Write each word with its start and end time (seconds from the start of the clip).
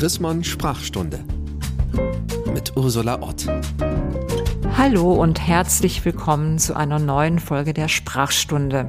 Chrismon 0.00 0.42
Sprachstunde 0.42 1.22
mit 2.54 2.74
Ursula 2.74 3.20
Ott. 3.20 3.46
Hallo 4.82 5.12
und 5.12 5.46
herzlich 5.46 6.06
willkommen 6.06 6.58
zu 6.58 6.74
einer 6.74 6.98
neuen 6.98 7.38
Folge 7.38 7.74
der 7.74 7.88
Sprachstunde. 7.88 8.88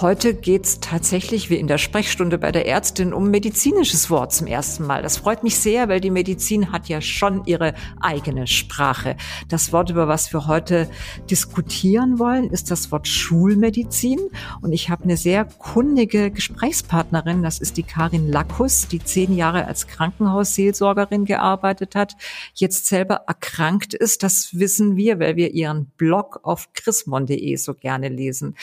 Heute 0.00 0.34
geht's 0.34 0.80
tatsächlich 0.80 1.48
wie 1.48 1.56
in 1.56 1.68
der 1.68 1.78
Sprechstunde 1.78 2.36
bei 2.36 2.52
der 2.52 2.66
Ärztin 2.66 3.14
um 3.14 3.30
medizinisches 3.30 4.10
Wort 4.10 4.34
zum 4.34 4.46
ersten 4.46 4.86
Mal. 4.86 5.02
Das 5.02 5.16
freut 5.16 5.42
mich 5.42 5.56
sehr, 5.56 5.88
weil 5.88 6.00
die 6.00 6.10
Medizin 6.10 6.70
hat 6.70 6.88
ja 6.88 7.00
schon 7.00 7.46
ihre 7.46 7.72
eigene 8.00 8.46
Sprache. 8.46 9.16
Das 9.48 9.72
Wort, 9.72 9.88
über 9.88 10.06
was 10.06 10.32
wir 10.34 10.46
heute 10.46 10.90
diskutieren 11.30 12.18
wollen, 12.18 12.50
ist 12.50 12.70
das 12.70 12.92
Wort 12.92 13.08
Schulmedizin. 13.08 14.18
Und 14.60 14.72
ich 14.72 14.90
habe 14.90 15.04
eine 15.04 15.16
sehr 15.16 15.46
kundige 15.46 16.30
Gesprächspartnerin, 16.30 17.42
das 17.42 17.58
ist 17.58 17.78
die 17.78 17.84
Karin 17.84 18.28
Lackus, 18.28 18.88
die 18.88 18.98
zehn 18.98 19.34
Jahre 19.34 19.66
als 19.66 19.86
Krankenhausseelsorgerin 19.86 21.24
gearbeitet 21.24 21.94
hat, 21.94 22.16
jetzt 22.54 22.84
selber 22.86 23.22
erkrankt 23.26 23.94
ist. 23.94 24.22
Das 24.22 24.58
wissen 24.58 24.96
wir, 24.96 25.21
weil 25.22 25.36
wir 25.36 25.52
ihren 25.52 25.86
Blog 25.96 26.40
auf 26.42 26.72
chrismon.de 26.74 27.56
so 27.56 27.74
gerne 27.74 28.08
lesen. 28.08 28.56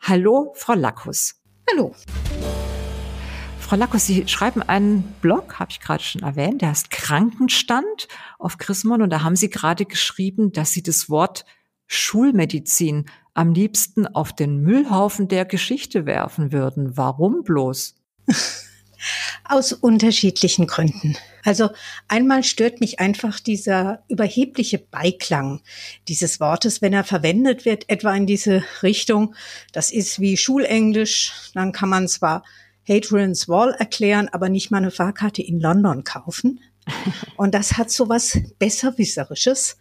Hallo, 0.00 0.52
Frau 0.56 0.74
Lackus. 0.74 1.40
Hallo. 1.70 1.94
Frau 3.60 3.76
Lackus, 3.76 4.06
Sie 4.06 4.26
schreiben 4.26 4.62
einen 4.62 5.02
Blog, 5.22 5.58
habe 5.58 5.70
ich 5.70 5.80
gerade 5.80 6.02
schon 6.02 6.22
erwähnt, 6.22 6.60
der 6.60 6.70
heißt 6.70 6.90
Krankenstand 6.90 8.08
auf 8.38 8.58
Chrismon 8.58 9.00
und 9.00 9.10
da 9.10 9.22
haben 9.22 9.36
Sie 9.36 9.48
gerade 9.48 9.86
geschrieben, 9.86 10.52
dass 10.52 10.72
Sie 10.72 10.82
das 10.82 11.08
Wort 11.08 11.46
Schulmedizin 11.86 13.06
am 13.32 13.54
liebsten 13.54 14.06
auf 14.06 14.34
den 14.34 14.60
Müllhaufen 14.60 15.28
der 15.28 15.44
Geschichte 15.44 16.04
werfen 16.04 16.52
würden. 16.52 16.96
Warum 16.96 17.44
bloß? 17.44 17.94
Aus 19.44 19.72
unterschiedlichen 19.72 20.66
Gründen. 20.66 21.16
Also 21.44 21.70
einmal 22.08 22.44
stört 22.44 22.80
mich 22.80 23.00
einfach 23.00 23.40
dieser 23.40 24.04
überhebliche 24.08 24.78
Beiklang 24.78 25.60
dieses 26.08 26.40
Wortes, 26.40 26.82
wenn 26.82 26.92
er 26.92 27.04
verwendet 27.04 27.64
wird, 27.64 27.88
etwa 27.88 28.14
in 28.14 28.26
diese 28.26 28.62
Richtung. 28.82 29.34
Das 29.72 29.90
ist 29.90 30.20
wie 30.20 30.36
Schulenglisch. 30.36 31.32
Dann 31.54 31.72
kann 31.72 31.88
man 31.88 32.08
zwar 32.08 32.44
Hadrian's 32.88 33.48
Wall 33.48 33.74
erklären, 33.78 34.28
aber 34.30 34.48
nicht 34.48 34.70
mal 34.70 34.78
eine 34.78 34.90
Fahrkarte 34.90 35.42
in 35.42 35.60
London 35.60 36.04
kaufen. 36.04 36.60
Und 37.36 37.54
das 37.54 37.76
hat 37.76 37.90
so 37.90 38.08
was 38.08 38.38
Besserwisserisches. 38.58 39.76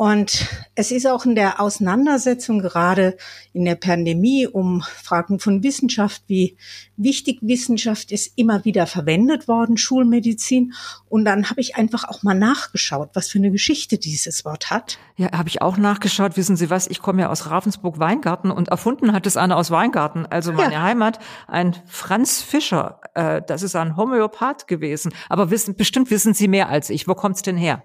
Und 0.00 0.48
es 0.76 0.92
ist 0.92 1.06
auch 1.06 1.26
in 1.26 1.34
der 1.34 1.60
Auseinandersetzung 1.60 2.60
gerade 2.60 3.18
in 3.52 3.66
der 3.66 3.74
Pandemie 3.74 4.46
um 4.46 4.80
Fragen 4.80 5.38
von 5.38 5.62
Wissenschaft, 5.62 6.22
wie 6.26 6.56
wichtig 6.96 7.40
Wissenschaft 7.42 8.10
ist, 8.10 8.32
immer 8.38 8.64
wieder 8.64 8.86
verwendet 8.86 9.46
worden, 9.46 9.76
Schulmedizin. 9.76 10.72
Und 11.10 11.26
dann 11.26 11.50
habe 11.50 11.60
ich 11.60 11.76
einfach 11.76 12.04
auch 12.04 12.22
mal 12.22 12.32
nachgeschaut, 12.32 13.10
was 13.12 13.28
für 13.28 13.36
eine 13.36 13.50
Geschichte 13.50 13.98
dieses 13.98 14.46
Wort 14.46 14.70
hat. 14.70 14.96
Ja, 15.16 15.32
habe 15.32 15.50
ich 15.50 15.60
auch 15.60 15.76
nachgeschaut. 15.76 16.38
Wissen 16.38 16.56
Sie 16.56 16.70
was? 16.70 16.86
Ich 16.86 17.02
komme 17.02 17.20
ja 17.20 17.28
aus 17.28 17.50
Ravensburg-Weingarten 17.50 18.50
und 18.50 18.68
erfunden 18.68 19.12
hat 19.12 19.26
es 19.26 19.36
einer 19.36 19.58
aus 19.58 19.70
Weingarten, 19.70 20.24
also 20.24 20.54
meine 20.54 20.72
ja. 20.72 20.82
Heimat, 20.82 21.18
ein 21.46 21.76
Franz 21.84 22.40
Fischer. 22.40 23.02
Äh, 23.12 23.42
das 23.46 23.62
ist 23.62 23.76
ein 23.76 23.98
Homöopath 23.98 24.66
gewesen. 24.66 25.12
Aber 25.28 25.50
wissen, 25.50 25.76
bestimmt 25.76 26.10
wissen 26.10 26.32
Sie 26.32 26.48
mehr 26.48 26.70
als 26.70 26.88
ich. 26.88 27.06
Wo 27.06 27.14
kommt's 27.14 27.42
denn 27.42 27.58
her? 27.58 27.82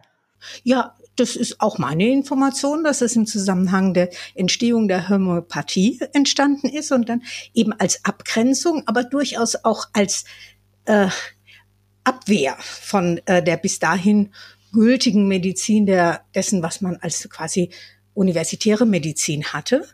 Ja, 0.63 0.94
das 1.16 1.35
ist 1.35 1.61
auch 1.61 1.77
meine 1.77 2.08
Information, 2.09 2.83
dass 2.83 3.02
es 3.02 3.16
im 3.16 3.25
Zusammenhang 3.25 3.94
der 3.94 4.09
Entstehung 4.33 4.88
der 4.88 5.09
Homöopathie 5.09 5.99
entstanden 6.13 6.67
ist 6.67 6.91
und 6.91 7.09
dann 7.09 7.23
eben 7.53 7.73
als 7.73 8.03
Abgrenzung, 8.03 8.83
aber 8.85 9.03
durchaus 9.03 9.55
auch 9.63 9.88
als 9.94 10.25
äh, 10.85 11.07
Abwehr 12.03 12.55
von 12.59 13.19
äh, 13.25 13.41
der 13.41 13.57
bis 13.57 13.80
dahin 13.80 14.33
gültigen 14.72 15.27
Medizin 15.27 15.85
der 15.85 16.22
dessen, 16.35 16.61
was 16.61 16.81
man 16.81 16.97
als 16.97 17.27
quasi 17.29 17.69
universitäre 18.13 18.85
Medizin 18.85 19.45
hatte. 19.45 19.88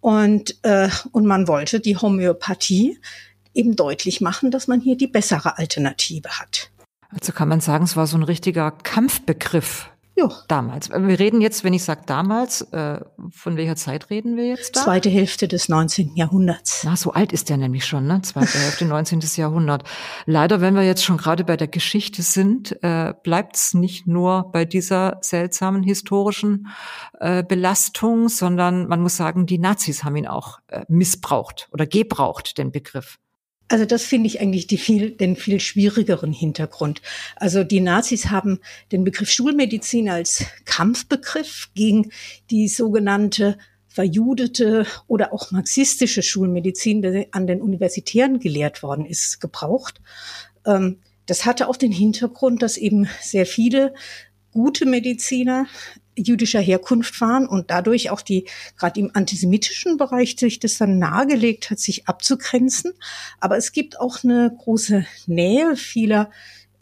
Und, 0.00 0.58
äh, 0.62 0.88
und 1.12 1.26
man 1.26 1.48
wollte 1.48 1.80
die 1.80 1.96
Homöopathie 1.96 2.98
eben 3.54 3.74
deutlich 3.74 4.20
machen, 4.20 4.50
dass 4.50 4.68
man 4.68 4.80
hier 4.80 4.96
die 4.96 5.08
bessere 5.08 5.58
Alternative 5.58 6.28
hat. 6.38 6.70
Also 7.08 7.32
kann 7.32 7.48
man 7.48 7.60
sagen, 7.60 7.84
es 7.84 7.96
war 7.96 8.06
so 8.06 8.16
ein 8.16 8.22
richtiger 8.22 8.70
Kampfbegriff 8.70 9.90
Jo. 10.18 10.32
Damals. 10.48 10.90
Wir 10.90 11.20
reden 11.20 11.40
jetzt, 11.40 11.62
wenn 11.62 11.72
ich 11.72 11.84
sage 11.84 12.00
damals, 12.04 12.62
äh, 12.72 12.98
von 13.30 13.56
welcher 13.56 13.76
Zeit 13.76 14.10
reden 14.10 14.36
wir 14.36 14.48
jetzt 14.48 14.74
da? 14.74 14.82
Zweite 14.82 15.08
Hälfte 15.10 15.46
des 15.46 15.68
19. 15.68 16.16
Jahrhunderts. 16.16 16.82
Na, 16.82 16.96
so 16.96 17.12
alt 17.12 17.32
ist 17.32 17.48
der 17.48 17.56
nämlich 17.56 17.86
schon, 17.86 18.08
ne? 18.08 18.20
Zweite 18.22 18.58
Hälfte 18.58 18.84
19. 18.84 19.20
Jahrhundert. 19.36 19.84
Leider, 20.26 20.60
wenn 20.60 20.74
wir 20.74 20.82
jetzt 20.82 21.04
schon 21.04 21.18
gerade 21.18 21.44
bei 21.44 21.56
der 21.56 21.68
Geschichte 21.68 22.22
sind, 22.22 22.82
äh, 22.82 23.14
bleibt 23.22 23.54
es 23.54 23.74
nicht 23.74 24.08
nur 24.08 24.50
bei 24.50 24.64
dieser 24.64 25.18
seltsamen 25.20 25.84
historischen 25.84 26.66
äh, 27.20 27.44
Belastung, 27.44 28.28
sondern 28.28 28.88
man 28.88 29.00
muss 29.00 29.16
sagen, 29.16 29.46
die 29.46 29.58
Nazis 29.58 30.02
haben 30.02 30.16
ihn 30.16 30.26
auch 30.26 30.58
äh, 30.66 30.84
missbraucht 30.88 31.68
oder 31.70 31.86
gebraucht, 31.86 32.58
den 32.58 32.72
Begriff. 32.72 33.20
Also 33.68 33.84
das 33.84 34.02
finde 34.02 34.28
ich 34.28 34.40
eigentlich 34.40 34.66
viel, 34.80 35.10
den 35.10 35.36
viel 35.36 35.60
schwierigeren 35.60 36.32
Hintergrund. 36.32 37.02
Also 37.36 37.64
die 37.64 37.80
Nazis 37.80 38.30
haben 38.30 38.60
den 38.92 39.04
Begriff 39.04 39.30
Schulmedizin 39.30 40.08
als 40.08 40.44
Kampfbegriff 40.64 41.68
gegen 41.74 42.10
die 42.50 42.68
sogenannte 42.68 43.58
verjudete 43.88 44.86
oder 45.06 45.32
auch 45.32 45.50
marxistische 45.50 46.22
Schulmedizin, 46.22 47.02
die 47.02 47.28
an 47.32 47.46
den 47.46 47.60
Universitären 47.60 48.38
gelehrt 48.38 48.82
worden 48.82 49.04
ist, 49.04 49.40
gebraucht. 49.40 50.00
Ähm, 50.64 51.00
das 51.26 51.44
hatte 51.44 51.68
auch 51.68 51.76
den 51.76 51.92
Hintergrund, 51.92 52.62
dass 52.62 52.76
eben 52.78 53.06
sehr 53.20 53.44
viele 53.44 53.92
gute 54.52 54.86
Mediziner 54.86 55.66
jüdischer 56.18 56.60
Herkunft 56.60 57.20
waren 57.20 57.46
und 57.46 57.70
dadurch 57.70 58.10
auch 58.10 58.22
die, 58.22 58.46
gerade 58.76 59.00
im 59.00 59.10
antisemitischen 59.14 59.96
Bereich, 59.96 60.36
sich 60.38 60.58
das 60.58 60.78
dann 60.78 60.98
nahegelegt 60.98 61.70
hat, 61.70 61.78
sich 61.78 62.08
abzugrenzen. 62.08 62.92
Aber 63.40 63.56
es 63.56 63.72
gibt 63.72 64.00
auch 64.00 64.24
eine 64.24 64.54
große 64.56 65.06
Nähe 65.26 65.76
vieler 65.76 66.30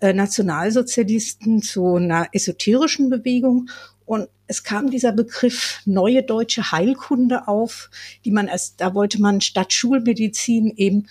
äh, 0.00 0.12
Nationalsozialisten 0.12 1.62
zu 1.62 1.96
einer 1.96 2.28
esoterischen 2.32 3.10
Bewegung. 3.10 3.70
Und 4.04 4.28
es 4.46 4.62
kam 4.62 4.90
dieser 4.90 5.12
Begriff 5.12 5.80
neue 5.84 6.22
deutsche 6.22 6.70
Heilkunde 6.70 7.48
auf, 7.48 7.90
die 8.24 8.30
man 8.30 8.46
erst, 8.46 8.80
da 8.80 8.94
wollte 8.94 9.20
man 9.20 9.40
statt 9.40 9.72
Schulmedizin 9.72 10.72
eben 10.76 11.08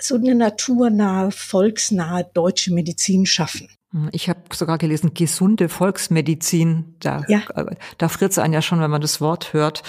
so 0.00 0.14
eine 0.14 0.34
naturnahe, 0.34 1.30
volksnahe 1.32 2.30
deutsche 2.32 2.72
Medizin 2.72 3.26
schaffen. 3.26 3.68
Hm, 3.92 4.08
ich 4.12 4.28
habe 4.28 4.40
sogar 4.52 4.78
gelesen, 4.78 5.14
gesunde 5.14 5.68
Volksmedizin. 5.68 6.96
Da, 7.00 7.24
ja. 7.28 7.40
da 7.96 8.08
friert 8.08 8.32
es 8.32 8.38
einen 8.38 8.54
ja 8.54 8.62
schon, 8.62 8.80
wenn 8.80 8.90
man 8.90 9.00
das 9.00 9.20
Wort 9.20 9.52
hört. 9.52 9.82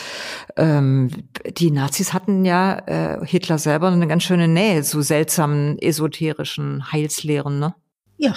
Ähm, 0.56 1.10
die 1.58 1.72
Nazis 1.72 2.14
hatten 2.14 2.46
ja 2.46 2.80
äh, 2.88 3.26
Hitler 3.26 3.58
selber 3.58 3.90
eine 3.90 4.08
ganz 4.08 4.24
schöne 4.24 4.48
Nähe 4.48 4.84
zu 4.84 5.02
seltsamen 5.02 5.78
esoterischen 5.80 6.92
Heilslehren, 6.92 7.60
ne? 7.60 7.76
Ja, 8.18 8.36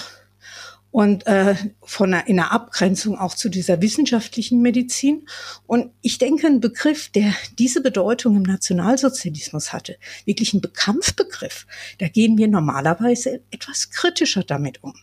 und 0.92 1.26
äh, 1.26 1.56
von 1.82 2.12
einer, 2.12 2.28
in 2.28 2.38
einer 2.38 2.52
Abgrenzung 2.52 3.18
auch 3.18 3.34
zu 3.34 3.48
dieser 3.48 3.80
wissenschaftlichen 3.80 4.60
Medizin. 4.60 5.26
Und 5.66 5.90
ich 6.02 6.18
denke, 6.18 6.46
ein 6.46 6.60
Begriff, 6.60 7.08
der 7.08 7.34
diese 7.58 7.80
Bedeutung 7.80 8.36
im 8.36 8.42
Nationalsozialismus 8.42 9.72
hatte, 9.72 9.96
wirklich 10.26 10.52
ein 10.52 10.60
Bekampfbegriff, 10.60 11.66
da 11.98 12.08
gehen 12.08 12.36
wir 12.36 12.46
normalerweise 12.46 13.40
etwas 13.50 13.90
kritischer 13.90 14.44
damit 14.44 14.84
um. 14.84 14.94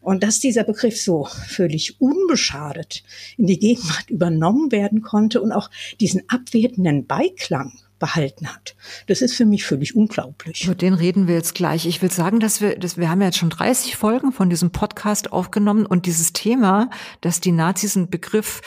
Und 0.00 0.24
dass 0.24 0.40
dieser 0.40 0.64
Begriff 0.64 1.00
so 1.00 1.24
völlig 1.24 2.00
unbeschadet 2.00 3.04
in 3.36 3.46
die 3.46 3.58
Gegenwart 3.58 4.10
übernommen 4.10 4.72
werden 4.72 5.02
konnte 5.02 5.40
und 5.40 5.52
auch 5.52 5.70
diesen 6.00 6.22
abwertenden 6.28 7.06
Beiklang 7.06 7.72
behalten 7.98 8.48
hat. 8.48 8.76
Das 9.06 9.22
ist 9.22 9.34
für 9.34 9.44
mich 9.44 9.64
völlig 9.64 9.96
unglaublich. 9.96 10.64
Über 10.64 10.74
den 10.74 10.94
reden 10.94 11.26
wir 11.26 11.34
jetzt 11.34 11.54
gleich. 11.54 11.86
Ich 11.86 12.00
will 12.00 12.10
sagen, 12.10 12.40
dass 12.40 12.60
wir, 12.60 12.78
dass 12.78 12.96
wir 12.96 13.10
haben 13.10 13.20
ja 13.20 13.26
jetzt 13.26 13.38
schon 13.38 13.50
30 13.50 13.96
Folgen 13.96 14.32
von 14.32 14.50
diesem 14.50 14.70
Podcast 14.70 15.32
aufgenommen 15.32 15.86
und 15.86 16.06
dieses 16.06 16.32
Thema, 16.32 16.90
dass 17.20 17.40
die 17.40 17.52
Nazis 17.52 17.96
einen 17.96 18.10
Begriff 18.10 18.60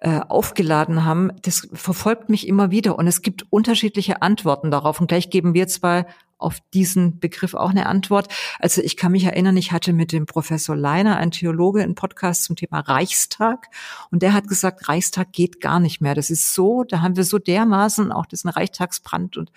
äh, 0.00 0.20
aufgeladen 0.20 1.04
haben, 1.04 1.30
das 1.42 1.68
verfolgt 1.72 2.28
mich 2.28 2.46
immer 2.46 2.70
wieder 2.70 2.98
und 2.98 3.06
es 3.06 3.22
gibt 3.22 3.46
unterschiedliche 3.50 4.22
Antworten 4.22 4.70
darauf. 4.70 5.00
Und 5.00 5.08
gleich 5.08 5.30
geben 5.30 5.54
wir 5.54 5.66
zwei 5.68 6.06
auf 6.38 6.58
diesen 6.74 7.18
Begriff 7.18 7.54
auch 7.54 7.70
eine 7.70 7.86
Antwort. 7.86 8.28
Also 8.58 8.82
ich 8.82 8.96
kann 8.96 9.12
mich 9.12 9.24
erinnern, 9.24 9.56
ich 9.56 9.72
hatte 9.72 9.92
mit 9.92 10.12
dem 10.12 10.26
Professor 10.26 10.76
Leiner, 10.76 11.16
ein 11.16 11.30
Theologe, 11.30 11.82
einen 11.82 11.94
Podcast 11.94 12.44
zum 12.44 12.56
Thema 12.56 12.80
Reichstag 12.80 13.68
und 14.10 14.22
der 14.22 14.32
hat 14.32 14.48
gesagt, 14.48 14.88
Reichstag 14.88 15.32
geht 15.32 15.60
gar 15.60 15.80
nicht 15.80 16.00
mehr. 16.00 16.14
Das 16.14 16.30
ist 16.30 16.52
so, 16.54 16.84
da 16.84 17.00
haben 17.00 17.16
wir 17.16 17.24
so 17.24 17.38
dermaßen 17.38 18.12
auch 18.12 18.26
diesen 18.26 18.50
Reichstagsbrand 18.50 19.36
und 19.36 19.50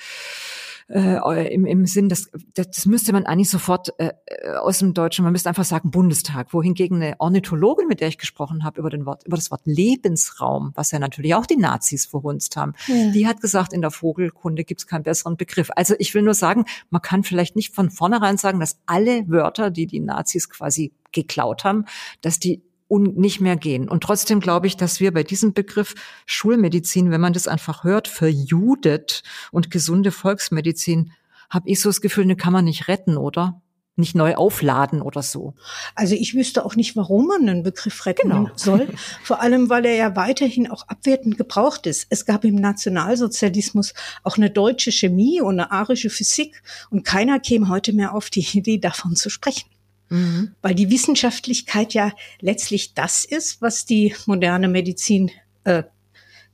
äh, 0.90 1.54
im, 1.54 1.66
im 1.66 1.86
Sinn, 1.86 2.10
das, 2.10 2.32
das, 2.56 2.86
müsste 2.86 3.14
man 3.14 3.26
eigentlich 3.26 3.50
sofort 3.50 3.94
äh, 4.00 4.12
aus 4.60 4.80
dem 4.80 4.94
Deutschen, 4.94 5.24
man 5.24 5.32
müsste 5.32 5.50
einfach 5.50 5.64
sagen 5.64 5.92
Bundestag, 5.92 6.54
wohingegen 6.54 7.02
eine 7.02 7.16
Ornithologin, 7.20 7.88
mit 7.88 8.02
der 8.02 8.08
ich 8.08 8.18
gesprochen 8.18 8.64
habe, 8.64 8.80
über, 8.80 8.90
den 8.90 9.06
Wort, 9.06 9.24
über 9.26 9.38
das 9.38 9.52
Wort 9.52 9.62
Lebensraum, 9.66 10.72
was 10.76 10.92
ja 10.92 11.00
natürlich 11.00 11.36
auch 11.36 11.46
die 11.46 11.58
Nazis 11.58 12.08
verhunzt 12.08 12.56
haben, 12.56 12.74
ja. 12.88 13.12
die 13.12 13.28
hat 13.28 13.42
gesagt, 13.42 13.72
in 13.72 13.82
der 13.82 13.92
Vogelkunde 13.92 14.64
gibt 14.64 14.82
es 14.82 14.88
keinen 14.88 15.04
besseren 15.04 15.38
Begriff. 15.38 15.70
Also 15.76 15.94
ich 16.00 16.14
will 16.16 16.24
nur 16.24 16.34
sagen, 16.34 16.66
man 16.90 17.02
kann 17.02 17.24
vielleicht 17.24 17.56
nicht 17.56 17.76
von 17.76 17.92
vornherein 17.92 18.38
sagen, 18.38 18.60
dass 18.60 18.80
alle 18.88 19.28
Wörter, 19.28 19.70
die 19.70 19.86
die 19.86 20.00
Nazis 20.00 20.50
quasi 20.50 20.92
geklaut 21.12 21.64
haben, 21.64 21.86
dass 22.22 22.40
die 22.40 22.64
un 22.90 23.14
nicht 23.16 23.40
mehr 23.40 23.56
gehen. 23.56 23.88
Und 23.88 24.04
trotzdem 24.04 24.40
glaube 24.40 24.68
ich, 24.68 24.76
dass 24.76 25.00
wir 25.00 25.14
bei 25.14 25.24
diesem 25.24 25.54
Begriff 25.54 25.96
Schulmedizin, 26.26 27.12
wenn 27.12 27.22
man 27.22 27.34
das 27.34 27.48
einfach 27.48 27.84
hört, 27.84 28.08
verjudet 28.08 29.24
und 29.52 29.72
gesunde 29.72 30.12
Volksmedizin, 30.12 31.14
habe 31.50 31.70
ich 31.70 31.80
so 31.80 31.90
das 31.90 32.02
Gefühl, 32.02 32.26
ne 32.26 32.36
kann 32.36 32.54
man 32.54 32.66
nicht 32.66 32.88
retten, 32.88 33.18
oder? 33.18 33.62
Nicht 33.96 34.16
neu 34.16 34.36
aufladen 34.36 35.02
oder 35.02 35.22
so. 35.22 35.56
Also 35.94 36.16
ich 36.16 36.34
wüsste 36.34 36.64
auch 36.66 36.78
nicht, 36.78 36.96
warum 36.96 37.28
man 37.28 37.50
einen 37.50 37.64
Begriff 37.64 38.06
retten 38.06 38.30
genau. 38.30 38.50
soll. 38.56 38.88
Vor 39.24 39.42
allem, 39.42 39.70
weil 39.70 39.86
er 39.86 39.96
ja 39.96 40.16
weiterhin 40.16 40.72
auch 40.72 40.88
abwertend 40.88 41.38
gebraucht 41.38 41.86
ist. 41.86 42.08
Es 42.10 42.26
gab 42.26 42.46
im 42.46 42.56
Nationalsozialismus 42.56 43.94
auch 44.24 44.38
eine 44.38 44.52
deutsche 44.52 44.92
Chemie 44.92 45.42
und 45.42 45.60
eine 45.60 45.72
arische 45.72 46.10
Physik 46.10 46.64
und 46.90 47.04
keiner 47.04 47.40
käme 47.40 47.68
heute 47.68 47.92
mehr 47.92 48.14
auf 48.16 48.30
die 48.30 48.48
Idee, 48.58 48.78
davon 48.78 49.16
zu 49.18 49.30
sprechen. 49.30 49.70
Mhm. 50.10 50.56
Weil 50.62 50.76
die 50.76 50.90
Wissenschaftlichkeit 50.90 51.94
ja 51.94 52.12
letztlich 52.42 52.94
das 52.94 53.26
ist, 53.26 53.62
was 53.62 53.86
die 53.86 54.16
moderne 54.26 54.68
Medizin 54.68 55.32
äh, 55.64 55.84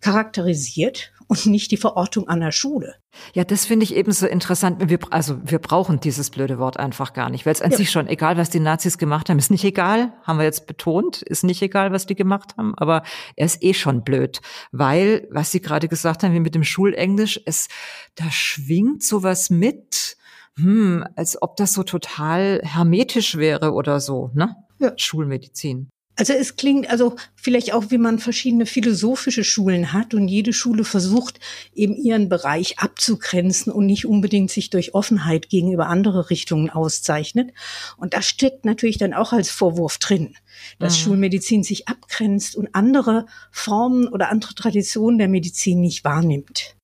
charakterisiert 0.01 1.11
und 1.27 1.45
nicht 1.47 1.71
die 1.71 1.77
Verortung 1.77 2.27
an 2.27 2.39
der 2.39 2.51
Schule. 2.51 2.95
Ja, 3.33 3.43
das 3.43 3.65
finde 3.65 3.85
ich 3.85 3.95
ebenso 3.95 4.27
interessant. 4.27 4.89
Wir, 4.89 4.99
also 5.09 5.39
wir 5.43 5.59
brauchen 5.59 5.99
dieses 5.99 6.29
blöde 6.29 6.59
Wort 6.59 6.77
einfach 6.77 7.13
gar 7.13 7.29
nicht, 7.29 7.45
weil 7.45 7.53
es 7.53 7.61
an 7.61 7.71
ja. 7.71 7.77
sich 7.77 7.89
schon 7.89 8.07
egal, 8.07 8.37
was 8.37 8.49
die 8.49 8.59
Nazis 8.59 8.97
gemacht 8.97 9.29
haben, 9.29 9.39
ist 9.39 9.51
nicht 9.51 9.63
egal, 9.63 10.13
haben 10.23 10.37
wir 10.37 10.45
jetzt 10.45 10.67
betont, 10.67 11.21
ist 11.21 11.43
nicht 11.43 11.61
egal, 11.61 11.91
was 11.91 12.05
die 12.05 12.15
gemacht 12.15 12.55
haben, 12.57 12.75
aber 12.77 13.03
er 13.35 13.45
ist 13.45 13.63
eh 13.63 13.73
schon 13.73 14.03
blöd, 14.03 14.41
weil, 14.71 15.27
was 15.31 15.51
Sie 15.51 15.61
gerade 15.61 15.87
gesagt 15.87 16.23
haben, 16.23 16.33
wie 16.33 16.39
mit 16.39 16.55
dem 16.55 16.63
Schulenglisch, 16.63 17.39
es, 17.45 17.67
da 18.15 18.29
schwingt 18.29 19.03
sowas 19.03 19.49
mit, 19.49 20.17
hm, 20.57 21.05
als 21.15 21.41
ob 21.41 21.57
das 21.57 21.73
so 21.73 21.83
total 21.83 22.61
hermetisch 22.63 23.35
wäre 23.35 23.73
oder 23.73 23.99
so, 23.99 24.31
ne? 24.33 24.55
Ja. 24.79 24.93
Schulmedizin. 24.97 25.89
Also 26.17 26.31
es 26.31 26.55
klingt 26.55 26.89
also 26.89 27.17
vielleicht 27.35 27.73
auch, 27.73 27.91
wie 27.91 27.97
man 27.97 28.19
verschiedene 28.19 28.65
philosophische 28.65 29.43
Schulen 29.43 29.91
hat 29.91 30.13
und 30.13 30.29
jede 30.29 30.53
Schule 30.53 30.85
versucht, 30.85 31.41
eben 31.73 31.93
ihren 31.93 32.29
Bereich 32.29 32.79
abzugrenzen 32.79 33.71
und 33.71 33.85
nicht 33.85 34.05
unbedingt 34.05 34.49
sich 34.49 34.69
durch 34.69 34.93
Offenheit 34.93 35.49
gegenüber 35.49 35.87
andere 35.87 36.29
Richtungen 36.29 36.69
auszeichnet. 36.69 37.51
Und 37.97 38.13
das 38.13 38.27
steckt 38.27 38.63
natürlich 38.63 38.97
dann 38.97 39.13
auch 39.13 39.33
als 39.33 39.49
Vorwurf 39.49 39.97
drin, 39.97 40.35
dass 40.79 40.97
mhm. 40.97 41.03
Schulmedizin 41.03 41.63
sich 41.63 41.89
abgrenzt 41.89 42.55
und 42.55 42.73
andere 42.73 43.25
Formen 43.51 44.07
oder 44.07 44.29
andere 44.29 44.55
Traditionen 44.55 45.17
der 45.17 45.27
Medizin 45.27 45.81
nicht 45.81 46.05
wahrnimmt. 46.05 46.74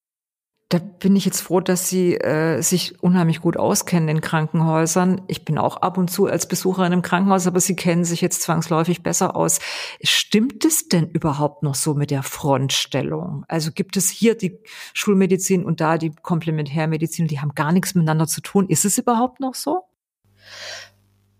Da 0.71 0.79
bin 0.79 1.17
ich 1.17 1.25
jetzt 1.25 1.41
froh, 1.41 1.59
dass 1.59 1.89
Sie 1.89 2.15
äh, 2.15 2.61
sich 2.61 3.03
unheimlich 3.03 3.41
gut 3.41 3.57
auskennen 3.57 4.07
in 4.07 4.21
Krankenhäusern. 4.21 5.19
Ich 5.27 5.43
bin 5.43 5.57
auch 5.57 5.75
ab 5.75 5.97
und 5.97 6.09
zu 6.09 6.27
als 6.27 6.47
Besucherin 6.47 6.93
im 6.93 7.01
Krankenhaus, 7.01 7.45
aber 7.45 7.59
Sie 7.59 7.75
kennen 7.75 8.05
sich 8.05 8.21
jetzt 8.21 8.41
zwangsläufig 8.41 9.03
besser 9.03 9.35
aus. 9.35 9.59
Stimmt 10.01 10.63
es 10.63 10.87
denn 10.87 11.09
überhaupt 11.09 11.61
noch 11.61 11.75
so 11.75 11.93
mit 11.93 12.09
der 12.09 12.23
Frontstellung? 12.23 13.43
Also 13.49 13.73
gibt 13.73 13.97
es 13.97 14.09
hier 14.09 14.35
die 14.35 14.59
Schulmedizin 14.93 15.65
und 15.65 15.81
da 15.81 15.97
die 15.97 16.13
Komplementärmedizin, 16.21 17.27
die 17.27 17.41
haben 17.41 17.53
gar 17.53 17.73
nichts 17.73 17.93
miteinander 17.93 18.27
zu 18.27 18.39
tun. 18.39 18.69
Ist 18.69 18.85
es 18.85 18.97
überhaupt 18.97 19.41
noch 19.41 19.55
so? 19.55 19.81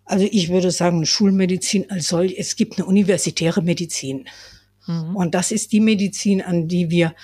Also 0.04 0.28
ich 0.30 0.50
würde 0.50 0.72
sagen, 0.72 1.06
Schulmedizin 1.06 1.90
als 1.90 2.10
solch, 2.10 2.36
es 2.38 2.58
gibt 2.58 2.78
eine 2.78 2.86
universitäre 2.86 3.62
Medizin. 3.62 4.28
Mhm. 4.88 5.16
Und 5.16 5.36
das 5.36 5.54
ist 5.54 5.72
die 5.72 5.80
Medizin, 5.80 6.42
an 6.42 6.68
die 6.68 6.90
wir 6.90 7.16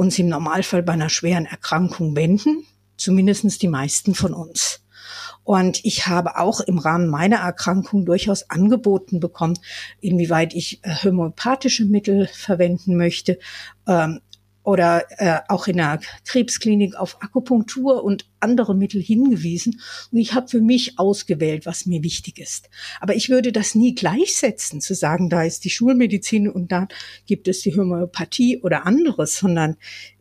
uns 0.00 0.18
im 0.18 0.28
Normalfall 0.28 0.82
bei 0.82 0.94
einer 0.94 1.10
schweren 1.10 1.44
Erkrankung 1.44 2.16
wenden, 2.16 2.64
zumindestens 2.96 3.58
die 3.58 3.68
meisten 3.68 4.14
von 4.14 4.32
uns. 4.32 4.80
Und 5.44 5.84
ich 5.84 6.06
habe 6.06 6.38
auch 6.38 6.62
im 6.62 6.78
Rahmen 6.78 7.06
meiner 7.06 7.36
Erkrankung 7.36 8.06
durchaus 8.06 8.48
angeboten 8.48 9.20
bekommen, 9.20 9.58
inwieweit 10.00 10.54
ich 10.54 10.82
äh, 10.84 10.94
homöopathische 11.04 11.84
Mittel 11.84 12.28
verwenden 12.32 12.96
möchte. 12.96 13.38
Ähm, 13.86 14.22
oder 14.62 15.04
äh, 15.18 15.40
auch 15.48 15.66
in 15.66 15.78
der 15.78 16.00
Krebsklinik 16.26 16.94
auf 16.96 17.22
Akupunktur 17.22 18.04
und 18.04 18.26
andere 18.40 18.74
Mittel 18.74 19.00
hingewiesen. 19.02 19.80
Und 20.12 20.18
ich 20.18 20.34
habe 20.34 20.48
für 20.48 20.60
mich 20.60 20.98
ausgewählt, 20.98 21.66
was 21.66 21.86
mir 21.86 22.02
wichtig 22.02 22.38
ist. 22.38 22.68
Aber 23.00 23.14
ich 23.14 23.30
würde 23.30 23.52
das 23.52 23.74
nie 23.74 23.94
gleichsetzen, 23.94 24.80
zu 24.80 24.94
sagen, 24.94 25.30
da 25.30 25.42
ist 25.42 25.64
die 25.64 25.70
Schulmedizin 25.70 26.48
und 26.48 26.72
da 26.72 26.88
gibt 27.26 27.48
es 27.48 27.62
die 27.62 27.74
Homöopathie 27.74 28.60
oder 28.62 28.86
anderes, 28.86 29.38
sondern 29.38 29.76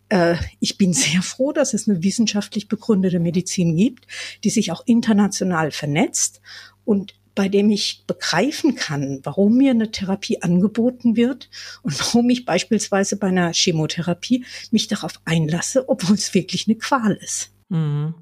äh, 0.09 0.35
ich 0.59 0.77
bin 0.77 0.93
sehr 0.93 1.21
froh, 1.21 1.51
dass 1.51 1.73
es 1.73 1.87
eine 1.87 2.03
wissenschaftlich 2.03 2.67
begründete 2.67 3.19
Medizin 3.19 3.75
gibt, 3.75 4.07
die 4.43 4.49
sich 4.49 4.71
auch 4.71 4.83
international 4.85 5.71
vernetzt 5.71 6.41
und 6.85 7.13
bei 7.39 7.47
dem 7.47 7.69
ich 7.69 8.03
begreifen 8.05 8.75
kann, 8.75 9.21
warum 9.23 9.55
mir 9.55 9.71
eine 9.71 9.91
Therapie 9.91 10.41
angeboten 10.41 11.15
wird 11.15 11.49
und 11.83 11.97
warum 11.97 12.29
ich 12.29 12.43
beispielsweise 12.43 13.15
bei 13.15 13.27
einer 13.27 13.53
Chemotherapie 13.53 14.43
mich 14.71 14.89
darauf 14.89 15.21
einlasse, 15.23 15.87
obwohl 15.87 16.15
es 16.15 16.33
wirklich 16.33 16.67
eine 16.67 16.75
Qual 16.75 17.13
ist. 17.13 17.51
Mhm. 17.69 18.13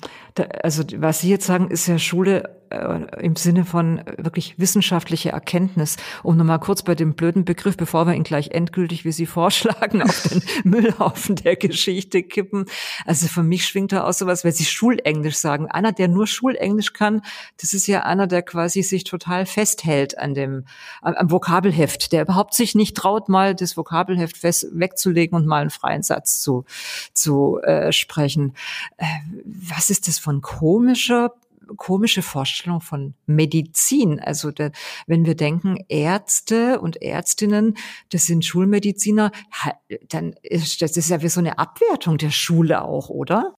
Also 0.62 0.84
was 0.98 1.22
Sie 1.22 1.32
jetzt 1.32 1.48
sagen, 1.48 1.72
ist 1.72 1.88
ja 1.88 1.98
Schule 1.98 2.57
äh, 2.70 3.24
im 3.24 3.36
Sinne 3.36 3.66
von 3.66 4.02
wirklich 4.18 4.56
wissenschaftliche 4.58 5.32
Erkenntnis. 5.32 5.98
Um 6.24 6.38
nochmal 6.38 6.60
kurz 6.60 6.82
bei 6.82 6.96
dem 6.96 7.14
blöden 7.14 7.46
Begriff, 7.46 7.78
bevor 7.78 8.08
wir 8.08 8.14
ihn 8.14 8.24
gleich 8.24 8.52
endgültig, 8.52 9.06
wie 9.06 9.12
Sie 9.12 9.26
vorschlagen, 9.26 10.02
auf 10.02 10.24
den 10.24 10.42
Müllhaufen 10.64 11.36
der 11.36 11.56
Geschichte 11.56 12.24
kippen. 12.24 12.66
Also 13.06 13.28
für 13.28 13.44
mich 13.44 13.66
schwingt 13.66 13.92
da 13.92 14.04
aus 14.04 14.18
sowas, 14.18 14.44
wenn 14.44 14.52
Sie 14.52 14.66
Schulenglisch 14.66 15.38
sagen. 15.38 15.68
Einer, 15.68 15.92
der 15.92 16.08
nur 16.08 16.28
Schulenglisch 16.28 16.94
kann, 16.94 17.22
das 17.62 17.74
ist 17.74 17.88
ja 17.88 18.04
einer, 18.04 18.28
der 18.28 18.42
quasi 18.42 18.84
sich 18.84 19.04
total 19.04 19.46
festhält 19.46 20.18
an 20.18 20.34
dem, 20.34 20.66
am 21.02 21.32
Vokabelheft, 21.32 22.12
der 22.12 22.24
überhaupt 22.24 22.54
sich 22.54 22.76
nicht 22.76 22.96
traut, 22.96 23.30
mal 23.30 23.56
das 23.56 23.78
Vokabelheft 23.78 24.38
fest 24.38 24.68
wegzulegen 24.74 25.38
und 25.38 25.46
mal 25.46 25.62
einen 25.62 25.70
freien 25.70 26.04
Satz 26.04 26.42
zu, 26.42 26.66
zu 27.14 27.60
äh, 27.62 27.92
sprechen. 27.92 28.54
Äh, 28.98 29.06
was 29.46 29.90
ist 29.90 30.08
das 30.08 30.20
von 30.20 30.42
komischer 30.42 31.34
komische 31.76 32.22
Vorstellung 32.22 32.82
von 32.82 33.14
Medizin. 33.26 34.20
Also 34.20 34.52
der, 34.52 34.72
wenn 35.06 35.26
wir 35.26 35.36
denken, 35.36 35.78
Ärzte 35.90 36.80
und 36.80 37.02
Ärztinnen, 37.02 37.78
das 38.10 38.26
sind 38.26 38.46
Schulmediziner, 38.46 39.32
dann 40.10 40.34
ist 40.42 40.82
das 40.82 40.98
ist 40.98 41.10
ja 41.10 41.22
wie 41.22 41.30
so 41.30 41.40
eine 41.40 41.60
Abwertung 41.60 42.18
der 42.18 42.32
Schule 42.32 42.84
auch, 42.84 43.10
oder? 43.10 43.54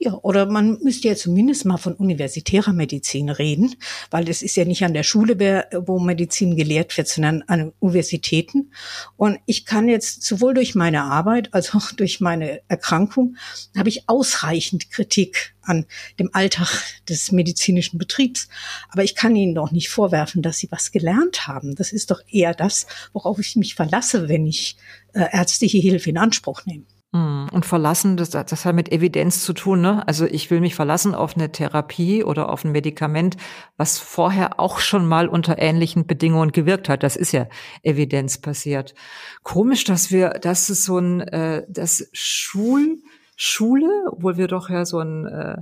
Ja, 0.00 0.14
oder 0.22 0.46
man 0.46 0.78
müsste 0.80 1.08
ja 1.08 1.16
zumindest 1.16 1.64
mal 1.64 1.76
von 1.76 1.94
universitärer 1.94 2.72
Medizin 2.72 3.30
reden, 3.30 3.74
weil 4.12 4.28
es 4.28 4.42
ist 4.42 4.54
ja 4.54 4.64
nicht 4.64 4.84
an 4.84 4.94
der 4.94 5.02
Schule, 5.02 5.66
wo 5.86 5.98
Medizin 5.98 6.54
gelehrt 6.54 6.96
wird, 6.96 7.08
sondern 7.08 7.42
an 7.48 7.72
Universitäten. 7.80 8.70
Und 9.16 9.40
ich 9.46 9.66
kann 9.66 9.88
jetzt 9.88 10.22
sowohl 10.22 10.54
durch 10.54 10.76
meine 10.76 11.02
Arbeit 11.02 11.52
als 11.52 11.74
auch 11.74 11.90
durch 11.90 12.20
meine 12.20 12.60
Erkrankung 12.68 13.36
habe 13.76 13.88
ich 13.88 14.08
ausreichend 14.08 14.88
Kritik 14.92 15.56
an 15.62 15.84
dem 16.20 16.30
Alltag 16.32 16.68
des 17.08 17.32
medizinischen 17.32 17.98
Betriebs. 17.98 18.48
Aber 18.90 19.02
ich 19.02 19.16
kann 19.16 19.34
Ihnen 19.34 19.56
doch 19.56 19.72
nicht 19.72 19.88
vorwerfen, 19.88 20.42
dass 20.42 20.58
Sie 20.58 20.68
was 20.70 20.92
gelernt 20.92 21.48
haben. 21.48 21.74
Das 21.74 21.92
ist 21.92 22.12
doch 22.12 22.22
eher 22.30 22.54
das, 22.54 22.86
worauf 23.12 23.40
ich 23.40 23.56
mich 23.56 23.74
verlasse, 23.74 24.28
wenn 24.28 24.46
ich 24.46 24.76
äh, 25.12 25.26
ärztliche 25.32 25.78
Hilfe 25.78 26.10
in 26.10 26.18
Anspruch 26.18 26.66
nehme. 26.66 26.84
Hm, 27.14 27.48
und 27.52 27.64
verlassen, 27.64 28.18
das, 28.18 28.30
das 28.30 28.64
hat 28.66 28.74
mit 28.74 28.92
Evidenz 28.92 29.42
zu 29.42 29.54
tun. 29.54 29.80
Ne? 29.80 30.06
Also 30.06 30.26
ich 30.26 30.50
will 30.50 30.60
mich 30.60 30.74
verlassen 30.74 31.14
auf 31.14 31.36
eine 31.36 31.50
Therapie 31.50 32.22
oder 32.22 32.50
auf 32.50 32.64
ein 32.64 32.72
Medikament, 32.72 33.38
was 33.78 33.98
vorher 33.98 34.60
auch 34.60 34.78
schon 34.78 35.06
mal 35.06 35.26
unter 35.26 35.58
ähnlichen 35.58 36.06
Bedingungen 36.06 36.52
gewirkt 36.52 36.90
hat. 36.90 37.02
Das 37.02 37.16
ist 37.16 37.32
ja 37.32 37.48
evidenzbasiert. 37.82 38.94
Komisch, 39.42 39.84
dass 39.84 40.10
wir, 40.10 40.30
dass 40.30 40.68
es 40.68 40.84
so 40.84 40.98
ein, 40.98 41.20
äh, 41.20 41.64
das 41.68 42.08
Schul 42.12 42.98
Schule, 43.40 43.88
obwohl 44.10 44.36
wir 44.36 44.48
doch 44.48 44.68
ja 44.68 44.84
so 44.84 44.98
ein 44.98 45.24
äh, 45.26 45.58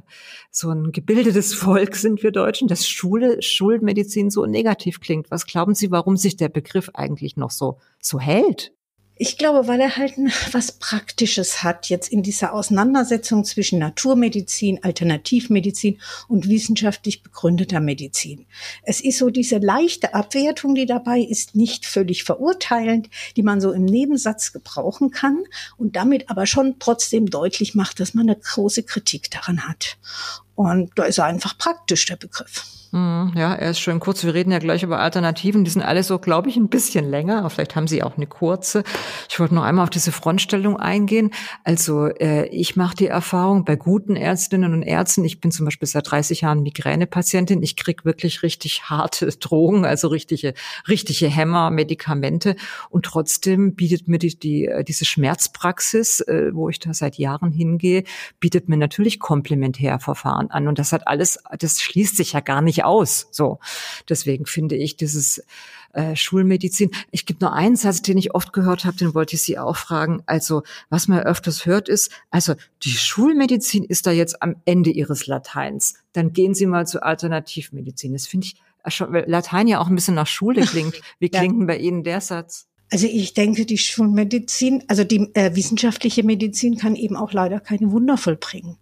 so 0.51 0.71
ein 0.71 0.93
gebildetes 0.93 1.53
Volk 1.55 1.95
sind, 1.95 2.23
wir 2.23 2.33
Deutschen, 2.33 2.69
dass 2.69 2.89
Schule, 2.89 3.43
Schulmedizin 3.43 4.31
so 4.31 4.47
negativ 4.47 4.99
klingt. 4.99 5.31
Was 5.31 5.45
glauben 5.45 5.75
Sie, 5.75 5.91
warum 5.91 6.17
sich 6.17 6.37
der 6.37 6.49
Begriff 6.49 6.91
eigentlich 6.95 7.37
noch 7.37 7.51
so 7.51 7.79
so 8.01 8.19
hält? 8.19 8.73
Ich 9.19 9.39
glaube, 9.39 9.67
weil 9.67 9.81
er 9.81 9.97
halt 9.97 10.13
was 10.53 10.73
Praktisches 10.73 11.63
hat 11.63 11.89
jetzt 11.89 12.09
in 12.13 12.23
dieser 12.23 12.53
Auseinandersetzung 12.53 13.47
zwischen 13.47 13.79
Naturmedizin, 13.79 14.85
Alternativmedizin 14.85 15.99
und 16.29 16.51
wissenschaftlich 16.51 17.23
begründeter 17.23 17.81
Medizin. 17.81 18.45
Es 18.83 19.01
ist 19.01 19.17
so 19.17 19.31
diese 19.31 19.57
leichte 19.57 20.13
Abwertung, 20.13 20.75
die 20.75 20.85
dabei 20.85 21.21
ist, 21.21 21.55
nicht 21.55 21.87
völlig 21.87 22.25
verurteilend, 22.25 23.09
die 23.37 23.43
man 23.43 23.63
so 23.63 23.73
im 23.73 23.87
Nebensatz 23.87 24.53
gebrauchen 24.53 25.11
kann 25.11 25.45
und 25.79 25.97
damit 25.97 26.29
aber 26.29 26.45
schon 26.45 26.77
trotzdem 26.79 27.31
deutlich 27.31 27.75
macht, 27.75 28.01
dass 28.01 28.13
man 28.13 28.29
eine 28.29 28.39
große 28.39 28.83
Kritik 28.83 29.31
daran 29.31 29.67
hat. 29.67 29.97
Und 30.57 30.91
da 30.97 31.05
ist 31.05 31.19
er 31.19 31.27
einfach 31.27 31.57
praktisch, 31.57 32.07
der 32.07 32.17
Begriff. 32.17 32.65
Mhm, 32.93 33.33
ja, 33.37 33.53
er 33.55 33.71
ist 33.73 33.81
schön 33.81 34.01
kurz. 34.01 34.25
Wir 34.25 34.33
reden 34.33 34.53
ja 34.53 34.59
gleich 34.59 34.83
über 34.83 35.01
Alternativen. 35.01 35.65
Die 35.65 35.71
sind 35.71 35.83
alle 35.83 36.03
so, 36.03 36.19
glaube 36.19 36.49
ich, 36.49 36.57
ein 36.57 36.69
bisschen 36.69 37.09
länger. 37.11 37.41
Aber 37.41 37.51
vielleicht 37.51 37.77
haben 37.77 37.89
sie 37.89 38.03
auch 38.03 38.17
eine 38.17 38.27
kurze. 38.27 38.85
Ich 39.29 39.39
wollte 39.39 39.55
noch 39.55 39.65
einmal 39.65 39.83
auf 39.83 39.91
diese 39.91 40.13
Frontstellung 40.13 40.79
eingehen. 40.79 41.31
Also 41.65 42.07
äh, 42.07 42.47
ich 42.47 42.75
mache 42.77 42.97
die 42.97 43.09
Erfahrung 43.09 43.65
bei 43.65 43.77
guten 43.77 44.17
Ärztinnen 44.17 44.73
und 44.73 44.83
Ärzten. 44.83 45.25
Ich 45.25 45.41
bin 45.41 45.51
zum 45.51 45.67
Beispiel 45.67 45.87
seit 45.87 46.11
30 46.11 46.43
Jahren 46.43 46.63
Migränepatientin. 46.63 47.63
Ich 47.63 47.77
krieg 47.77 48.05
wirklich 48.05 48.43
richtig 48.43 48.85
harte 48.85 49.27
Drogen, 49.41 49.85
also 49.85 50.09
richtige, 50.09 50.55
richtige 50.89 51.27
Hämmer, 51.27 51.71
Medikamente. 51.71 52.57
Und 52.89 53.05
trotzdem 53.05 53.75
bietet 53.75 54.09
mir 54.09 54.19
die, 54.19 54.39
die 54.39 54.67
äh, 54.67 54.85
diese 54.85 55.05
Schmerzpraxis, 55.05 56.21
äh, 56.21 56.55
wo 56.55 56.69
ich 56.69 56.79
da 56.79 56.95
seit 56.95 57.17
Jahren 57.17 57.53
hingehe, 57.53 58.05
bietet 58.41 58.69
mir 58.69 58.77
natürlich 58.77 59.19
Komplementärverfahren 59.19 60.46
an. 60.51 60.69
Und 60.69 60.79
das 60.79 60.93
hat 60.93 61.07
alles, 61.07 61.39
das 61.59 61.81
schließt 61.81 62.17
sich 62.17 62.33
ja 62.33 62.41
gar 62.41 62.63
nicht 62.63 62.85
aus. 62.85 63.29
So, 63.31 63.59
deswegen 64.09 64.47
finde 64.47 64.77
ich 64.77 64.97
dieses 64.97 65.43
äh, 65.97 66.15
Schulmedizin. 66.15 66.91
Ich 67.11 67.25
gibt 67.25 67.41
nur 67.41 67.53
einen 67.53 67.77
Satz, 67.77 68.03
den 68.03 68.19
ich 68.19 68.35
oft 68.35 68.53
gehört 68.53 68.85
habe, 68.85 68.97
den 68.97 69.15
wollte 69.15 69.35
ich 69.37 69.43
Sie 69.43 69.59
auch 69.59 69.77
fragen. 69.77 70.23
Also, 70.27 70.63
was 70.91 71.09
man 71.09 71.21
öfters 71.21 71.65
hört, 71.65 71.89
ist, 71.89 72.11
also 72.31 72.55
die 72.83 72.91
Schulmedizin 72.91 73.83
ist 73.83 74.07
da 74.07 74.11
jetzt 74.11 74.43
am 74.43 74.57
Ende 74.67 74.91
ihres 74.91 75.27
Lateins. 75.27 75.95
Dann 76.13 76.33
gehen 76.33 76.55
Sie 76.55 76.67
mal 76.67 76.87
zur 76.87 77.05
Alternativmedizin. 77.05 78.13
Das 78.13 78.27
finde 78.27 78.47
ich, 78.47 78.57
weil 79.01 79.25
Latein 79.27 79.69
ja 79.69 79.81
auch 79.81 79.89
ein 79.89 79.95
bisschen 79.95 80.15
nach 80.15 80.27
Schule 80.27 80.67
klingt. 80.67 81.01
Wie 81.19 81.31
klingt 81.31 81.55
ja. 81.55 81.59
denn 81.61 81.67
bei 81.67 81.79
Ihnen 81.79 82.05
der 82.05 82.21
Satz? 82.21 82.69
Also 82.91 83.07
ich 83.07 83.35
denke, 83.35 83.67
die 83.67 83.79
Schulmedizin, 83.79 84.85
also 84.87 85.03
die 85.03 85.35
äh, 85.35 85.57
wissenschaftliche 85.57 86.23
Medizin 86.23 86.77
kann 86.77 86.95
eben 86.95 87.17
auch 87.17 87.33
leider 87.33 87.59
keine 87.59 87.91
Wunder 87.91 88.17
vollbringen. 88.17 88.79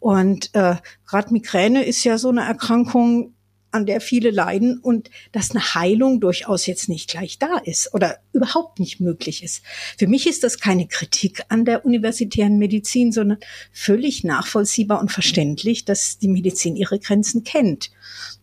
Und 0.00 0.54
äh, 0.54 0.76
gerade 1.06 1.32
Migräne 1.32 1.84
ist 1.84 2.02
ja 2.04 2.16
so 2.16 2.30
eine 2.30 2.44
Erkrankung, 2.44 3.34
an 3.72 3.86
der 3.86 4.00
viele 4.00 4.30
leiden 4.30 4.78
und 4.78 5.10
dass 5.32 5.50
eine 5.50 5.74
Heilung 5.74 6.20
durchaus 6.20 6.66
jetzt 6.66 6.88
nicht 6.88 7.10
gleich 7.10 7.38
da 7.38 7.58
ist 7.58 7.92
oder 7.94 8.18
überhaupt 8.32 8.78
nicht 8.78 9.00
möglich 9.00 9.42
ist. 9.42 9.62
Für 9.98 10.06
mich 10.06 10.26
ist 10.26 10.44
das 10.44 10.58
keine 10.58 10.86
Kritik 10.86 11.42
an 11.48 11.64
der 11.64 11.84
universitären 11.84 12.58
Medizin, 12.58 13.12
sondern 13.12 13.38
völlig 13.72 14.24
nachvollziehbar 14.24 15.00
und 15.00 15.10
verständlich, 15.10 15.84
dass 15.84 16.18
die 16.18 16.28
Medizin 16.28 16.76
ihre 16.76 16.98
Grenzen 16.98 17.44
kennt. 17.44 17.90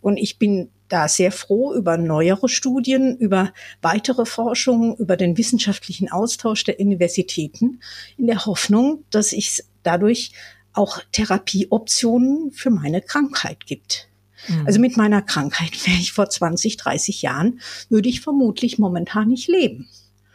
Und 0.00 0.16
ich 0.16 0.38
bin 0.38 0.70
da 0.88 1.08
sehr 1.08 1.32
froh 1.32 1.72
über 1.72 1.96
neuere 1.96 2.48
Studien, 2.48 3.16
über 3.16 3.52
weitere 3.80 4.26
Forschungen, 4.26 4.96
über 4.96 5.16
den 5.16 5.38
wissenschaftlichen 5.38 6.10
Austausch 6.10 6.64
der 6.64 6.80
Universitäten, 6.80 7.80
in 8.18 8.26
der 8.26 8.44
Hoffnung, 8.44 9.04
dass 9.10 9.32
es 9.32 9.64
dadurch 9.82 10.32
auch 10.72 11.00
Therapieoptionen 11.12 12.50
für 12.52 12.70
meine 12.70 13.00
Krankheit 13.00 13.66
gibt. 13.66 14.09
Mhm. 14.48 14.66
Also 14.66 14.80
mit 14.80 14.96
meiner 14.96 15.22
Krankheit 15.22 15.86
wäre 15.86 15.98
ich 15.98 16.12
vor 16.12 16.28
20, 16.28 16.76
30 16.76 17.22
Jahren, 17.22 17.60
würde 17.88 18.08
ich 18.08 18.20
vermutlich 18.20 18.78
momentan 18.78 19.28
nicht 19.28 19.48
leben. 19.48 19.88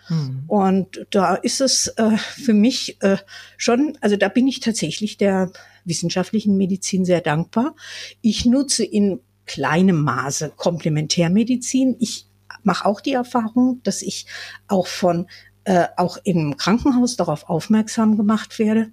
Mhm. 0.09 0.43
Und 0.47 1.05
da 1.09 1.35
ist 1.35 1.61
es 1.61 1.87
äh, 1.87 2.17
für 2.17 2.53
mich 2.53 3.01
äh, 3.01 3.17
schon, 3.57 3.97
also 4.01 4.15
da 4.15 4.29
bin 4.29 4.47
ich 4.47 4.59
tatsächlich 4.59 5.17
der 5.17 5.51
wissenschaftlichen 5.83 6.57
Medizin 6.57 7.05
sehr 7.05 7.21
dankbar. 7.21 7.75
Ich 8.21 8.45
nutze 8.45 8.83
in 8.83 9.19
kleinem 9.45 10.01
Maße 10.01 10.53
Komplementärmedizin. 10.55 11.95
Ich 11.99 12.27
mache 12.63 12.85
auch 12.85 13.01
die 13.01 13.13
Erfahrung, 13.13 13.81
dass 13.83 14.01
ich 14.01 14.25
auch 14.67 14.87
von 14.87 15.27
äh, 15.65 15.87
auch 15.97 16.17
im 16.23 16.57
Krankenhaus 16.57 17.15
darauf 17.15 17.49
aufmerksam 17.49 18.17
gemacht 18.17 18.59
werde. 18.59 18.91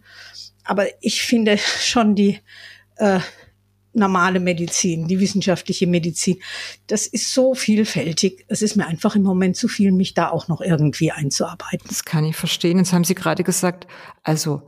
Aber 0.64 0.86
ich 1.02 1.22
finde 1.22 1.58
schon 1.58 2.14
die 2.14 2.40
äh, 2.96 3.20
normale 3.92 4.40
Medizin, 4.40 5.06
die 5.06 5.20
wissenschaftliche 5.20 5.86
Medizin, 5.86 6.38
das 6.86 7.06
ist 7.06 7.32
so 7.32 7.54
vielfältig. 7.54 8.44
Es 8.48 8.62
ist 8.62 8.76
mir 8.76 8.86
einfach 8.86 9.16
im 9.16 9.22
Moment 9.22 9.56
zu 9.56 9.68
viel, 9.68 9.92
mich 9.92 10.14
da 10.14 10.30
auch 10.30 10.48
noch 10.48 10.60
irgendwie 10.60 11.12
einzuarbeiten. 11.12 11.86
Das 11.88 12.04
kann 12.04 12.24
ich 12.24 12.36
verstehen. 12.36 12.78
Jetzt 12.78 12.92
haben 12.92 13.04
Sie 13.04 13.14
gerade 13.14 13.44
gesagt, 13.44 13.86
also 14.22 14.62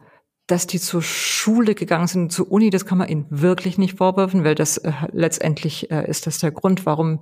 dass 0.47 0.67
die 0.67 0.79
zur 0.79 1.01
Schule 1.01 1.75
gegangen 1.75 2.07
sind, 2.07 2.31
zur 2.31 2.53
Uni, 2.53 2.69
das 2.69 2.85
kann 2.85 2.99
man 2.99 3.09
ihnen 3.09 3.25
wirklich 3.31 3.79
nicht 3.79 3.97
vorwerfen, 3.97 4.45
weil 4.45 4.55
das 4.55 4.77
äh, 4.77 4.93
letztendlich 5.11 5.91
äh, 5.91 6.07
ist 6.09 6.27
das 6.27 6.39
der 6.39 6.51
Grund, 6.51 6.85
warum, 6.85 7.21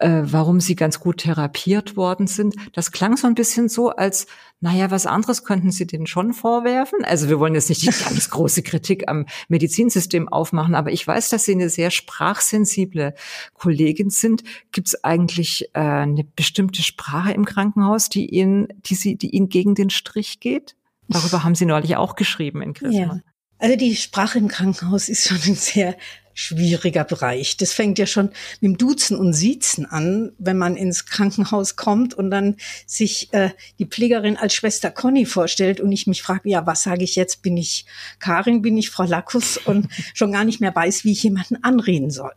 äh, 0.00 0.22
warum 0.24 0.60
sie 0.60 0.74
ganz 0.74 0.98
gut 0.98 1.18
therapiert 1.18 1.98
worden 1.98 2.26
sind. 2.26 2.54
Das 2.72 2.92
klang 2.92 3.18
so 3.18 3.26
ein 3.26 3.34
bisschen 3.34 3.68
so, 3.68 3.90
als, 3.90 4.26
naja, 4.60 4.90
was 4.90 5.04
anderes 5.04 5.44
könnten 5.44 5.70
sie 5.70 5.86
denen 5.86 6.06
schon 6.06 6.32
vorwerfen. 6.32 7.04
Also 7.04 7.28
wir 7.28 7.38
wollen 7.38 7.54
jetzt 7.54 7.68
nicht 7.68 7.82
die 7.82 7.86
ganz 8.04 8.30
große 8.30 8.62
Kritik 8.62 9.06
am 9.06 9.26
Medizinsystem 9.48 10.26
aufmachen, 10.30 10.74
aber 10.74 10.90
ich 10.92 11.06
weiß, 11.06 11.28
dass 11.28 11.44
sie 11.44 11.52
eine 11.52 11.68
sehr 11.68 11.90
sprachsensible 11.90 13.14
Kollegin 13.52 14.08
sind. 14.08 14.44
Gibt 14.72 14.88
es 14.88 15.04
eigentlich 15.04 15.68
äh, 15.74 15.80
eine 15.80 16.24
bestimmte 16.24 16.82
Sprache 16.82 17.32
im 17.32 17.44
Krankenhaus, 17.44 18.08
die 18.08 18.30
ihnen, 18.30 18.68
die 18.86 18.94
sie, 18.94 19.16
die 19.16 19.28
ihnen 19.36 19.50
gegen 19.50 19.74
den 19.74 19.90
Strich 19.90 20.40
geht? 20.40 20.74
Darüber 21.08 21.44
haben 21.44 21.54
Sie 21.54 21.66
neulich 21.66 21.96
auch 21.96 22.16
geschrieben 22.16 22.62
in 22.62 22.74
Christmann. 22.74 23.22
Ja. 23.24 23.32
Also 23.58 23.76
die 23.76 23.96
Sprache 23.96 24.38
im 24.38 24.48
Krankenhaus 24.48 25.08
ist 25.08 25.28
schon 25.28 25.38
ein 25.46 25.54
sehr 25.54 25.96
schwieriger 26.36 27.04
Bereich. 27.04 27.56
Das 27.56 27.72
fängt 27.72 27.98
ja 27.98 28.06
schon 28.06 28.26
mit 28.60 28.62
dem 28.62 28.76
Duzen 28.76 29.16
und 29.16 29.32
Siezen 29.32 29.86
an, 29.86 30.32
wenn 30.38 30.58
man 30.58 30.76
ins 30.76 31.06
Krankenhaus 31.06 31.76
kommt 31.76 32.12
und 32.12 32.30
dann 32.30 32.56
sich 32.86 33.32
äh, 33.32 33.50
die 33.78 33.86
Pflegerin 33.86 34.36
als 34.36 34.54
Schwester 34.54 34.90
Conny 34.90 35.24
vorstellt 35.24 35.80
und 35.80 35.90
ich 35.92 36.06
mich 36.06 36.22
frage, 36.22 36.50
ja, 36.50 36.66
was 36.66 36.82
sage 36.82 37.04
ich 37.04 37.16
jetzt? 37.16 37.40
Bin 37.40 37.56
ich 37.56 37.86
Karin, 38.18 38.60
bin 38.60 38.76
ich 38.76 38.90
Frau 38.90 39.04
Lackus 39.04 39.56
und 39.56 39.88
schon 40.14 40.32
gar 40.32 40.44
nicht 40.44 40.60
mehr 40.60 40.74
weiß, 40.74 41.04
wie 41.04 41.12
ich 41.12 41.22
jemanden 41.22 41.64
anreden 41.64 42.10
soll. 42.10 42.32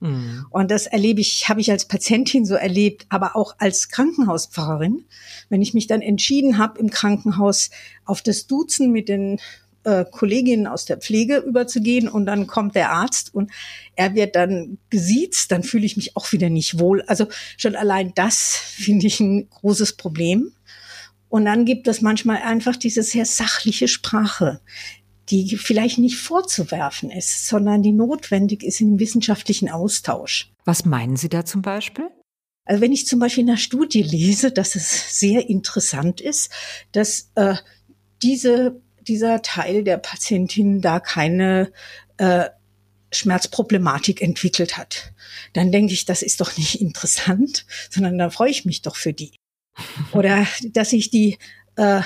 Mhm. 0.00 0.46
Und 0.50 0.70
das 0.70 0.86
erlebe 0.86 1.20
ich, 1.20 1.48
habe 1.48 1.60
ich 1.60 1.70
als 1.70 1.86
Patientin 1.86 2.44
so 2.44 2.54
erlebt, 2.54 3.06
aber 3.08 3.36
auch 3.36 3.54
als 3.58 3.88
Krankenhauspfarrerin. 3.88 5.04
Wenn 5.48 5.62
ich 5.62 5.74
mich 5.74 5.86
dann 5.86 6.02
entschieden 6.02 6.58
habe, 6.58 6.78
im 6.78 6.90
Krankenhaus 6.90 7.70
auf 8.04 8.22
das 8.22 8.46
Duzen 8.46 8.92
mit 8.92 9.08
den 9.08 9.38
äh, 9.84 10.04
Kolleginnen 10.10 10.66
aus 10.66 10.84
der 10.84 10.98
Pflege 10.98 11.38
überzugehen 11.38 12.08
und 12.08 12.26
dann 12.26 12.46
kommt 12.46 12.74
der 12.74 12.90
Arzt 12.90 13.34
und 13.34 13.50
er 13.94 14.14
wird 14.14 14.36
dann 14.36 14.78
gesiezt, 14.90 15.52
dann 15.52 15.62
fühle 15.62 15.86
ich 15.86 15.96
mich 15.96 16.16
auch 16.16 16.32
wieder 16.32 16.50
nicht 16.50 16.78
wohl. 16.78 17.02
Also 17.02 17.28
schon 17.56 17.76
allein 17.76 18.12
das 18.14 18.56
finde 18.56 19.06
ich 19.06 19.20
ein 19.20 19.48
großes 19.48 19.94
Problem. 19.94 20.52
Und 21.28 21.44
dann 21.44 21.64
gibt 21.64 21.88
es 21.88 22.02
manchmal 22.02 22.38
einfach 22.38 22.76
diese 22.76 23.02
sehr 23.02 23.26
sachliche 23.26 23.88
Sprache, 23.88 24.60
die 25.30 25.56
vielleicht 25.56 25.98
nicht 25.98 26.16
vorzuwerfen 26.18 27.10
ist, 27.10 27.48
sondern 27.48 27.82
die 27.82 27.92
notwendig 27.92 28.62
ist 28.62 28.80
im 28.80 28.98
wissenschaftlichen 29.00 29.68
Austausch. 29.68 30.52
Was 30.64 30.84
meinen 30.84 31.16
Sie 31.16 31.28
da 31.28 31.44
zum 31.44 31.62
Beispiel? 31.62 32.08
Also 32.64 32.80
wenn 32.80 32.92
ich 32.92 33.06
zum 33.06 33.20
Beispiel 33.20 33.44
in 33.44 33.50
einer 33.50 33.58
Studie 33.58 34.02
lese, 34.02 34.50
dass 34.50 34.74
es 34.74 35.18
sehr 35.18 35.48
interessant 35.48 36.20
ist, 36.20 36.50
dass 36.92 37.30
äh, 37.36 37.54
diese, 38.22 38.80
dieser 39.00 39.42
Teil 39.42 39.84
der 39.84 39.98
Patientin 39.98 40.80
da 40.80 40.98
keine 40.98 41.72
äh, 42.18 42.46
Schmerzproblematik 43.12 44.20
entwickelt 44.20 44.76
hat, 44.76 45.12
dann 45.52 45.70
denke 45.70 45.92
ich, 45.92 46.04
das 46.04 46.22
ist 46.22 46.40
doch 46.40 46.56
nicht 46.56 46.80
interessant, 46.80 47.66
sondern 47.90 48.18
da 48.18 48.30
freue 48.30 48.50
ich 48.50 48.64
mich 48.64 48.82
doch 48.82 48.96
für 48.96 49.12
die. 49.12 49.32
Oder 50.12 50.46
dass 50.72 50.92
ich 50.92 51.10
die 51.10 51.38
äh, 51.76 52.00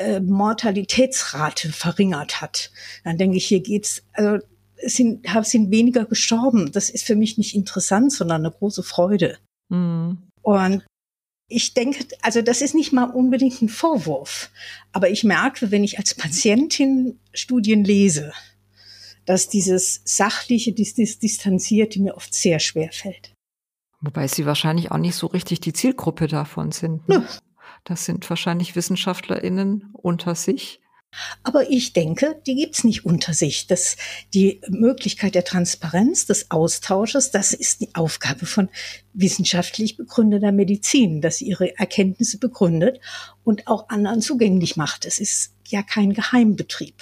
äh, 0.00 0.20
Mortalitätsrate 0.20 1.72
verringert 1.72 2.40
hat. 2.40 2.70
Dann 3.04 3.18
denke 3.18 3.36
ich, 3.36 3.46
hier 3.46 3.60
geht's, 3.60 4.02
also 4.14 4.44
es 4.82 4.96
sind, 4.96 5.26
sind 5.42 5.70
weniger 5.70 6.06
gestorben. 6.06 6.72
Das 6.72 6.90
ist 6.90 7.04
für 7.04 7.16
mich 7.16 7.38
nicht 7.38 7.54
interessant, 7.54 8.12
sondern 8.12 8.44
eine 8.44 8.50
große 8.50 8.82
Freude. 8.82 9.38
Mhm. 9.68 10.18
Und 10.42 10.84
ich 11.48 11.74
denke, 11.74 12.06
also 12.22 12.42
das 12.42 12.62
ist 12.62 12.74
nicht 12.74 12.92
mal 12.92 13.10
unbedingt 13.10 13.60
ein 13.60 13.68
Vorwurf, 13.68 14.50
aber 14.92 15.10
ich 15.10 15.24
merke, 15.24 15.70
wenn 15.70 15.84
ich 15.84 15.98
als 15.98 16.14
Patientin 16.14 17.18
Studien 17.34 17.84
lese, 17.84 18.32
dass 19.26 19.48
dieses 19.48 20.00
sachliche, 20.04 20.72
dieses 20.72 21.18
distanzierte 21.18 22.00
mir 22.00 22.16
oft 22.16 22.32
sehr 22.32 22.58
schwer 22.58 22.90
fällt. 22.92 23.32
Wobei 24.00 24.28
sie 24.28 24.46
wahrscheinlich 24.46 24.90
auch 24.92 24.98
nicht 24.98 25.16
so 25.16 25.26
richtig 25.26 25.60
die 25.60 25.74
Zielgruppe 25.74 26.26
davon 26.26 26.72
sind. 26.72 27.06
Ne? 27.08 27.26
Das 27.84 28.04
sind 28.04 28.28
wahrscheinlich 28.28 28.76
WissenschaftlerInnen 28.76 29.90
unter 29.92 30.34
sich. 30.34 30.80
Aber 31.42 31.68
ich 31.68 31.92
denke, 31.92 32.40
die 32.46 32.54
gibt's 32.54 32.84
nicht 32.84 33.04
unter 33.04 33.34
sich. 33.34 33.66
Das, 33.66 33.96
die 34.32 34.60
Möglichkeit 34.68 35.34
der 35.34 35.44
Transparenz, 35.44 36.26
des 36.26 36.50
Austausches, 36.50 37.32
das 37.32 37.52
ist 37.52 37.80
die 37.80 37.94
Aufgabe 37.94 38.46
von 38.46 38.68
wissenschaftlich 39.12 39.96
begründeter 39.96 40.52
Medizin, 40.52 41.20
dass 41.20 41.38
sie 41.38 41.46
ihre 41.46 41.76
Erkenntnisse 41.78 42.38
begründet 42.38 43.00
und 43.42 43.66
auch 43.66 43.88
anderen 43.88 44.22
zugänglich 44.22 44.76
macht. 44.76 45.04
Es 45.04 45.18
ist 45.18 45.52
ja 45.66 45.82
kein 45.82 46.12
Geheimbetrieb. 46.12 46.94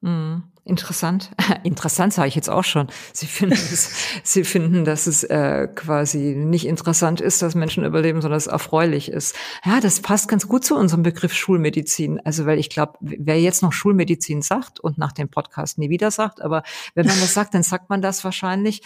Mhm. 0.00 0.44
Interessant. 0.68 1.30
Interessant 1.62 2.12
sage 2.12 2.28
ich 2.28 2.34
jetzt 2.34 2.50
auch 2.50 2.62
schon. 2.62 2.88
Sie 3.14 3.26
finden, 3.26 3.54
es, 3.54 3.90
Sie 4.22 4.44
finden, 4.44 4.84
dass 4.84 5.06
es 5.06 5.24
äh, 5.24 5.66
quasi 5.74 6.34
nicht 6.36 6.66
interessant 6.66 7.22
ist, 7.22 7.40
dass 7.40 7.54
Menschen 7.54 7.86
überleben, 7.86 8.20
sondern 8.20 8.36
es 8.36 8.48
erfreulich 8.48 9.10
ist. 9.10 9.34
Ja, 9.64 9.80
das 9.80 10.00
passt 10.00 10.28
ganz 10.28 10.46
gut 10.46 10.66
zu 10.66 10.76
unserem 10.76 11.02
Begriff 11.02 11.32
Schulmedizin. 11.32 12.20
Also, 12.22 12.44
weil 12.44 12.58
ich 12.58 12.68
glaube, 12.68 12.98
wer 13.00 13.40
jetzt 13.40 13.62
noch 13.62 13.72
Schulmedizin 13.72 14.42
sagt 14.42 14.78
und 14.78 14.98
nach 14.98 15.12
dem 15.12 15.30
Podcast 15.30 15.78
nie 15.78 15.88
wieder 15.88 16.10
sagt, 16.10 16.42
aber 16.42 16.62
wenn 16.94 17.06
man 17.06 17.18
das 17.18 17.32
sagt, 17.32 17.54
dann 17.54 17.62
sagt 17.62 17.88
man 17.88 18.02
das 18.02 18.22
wahrscheinlich, 18.22 18.82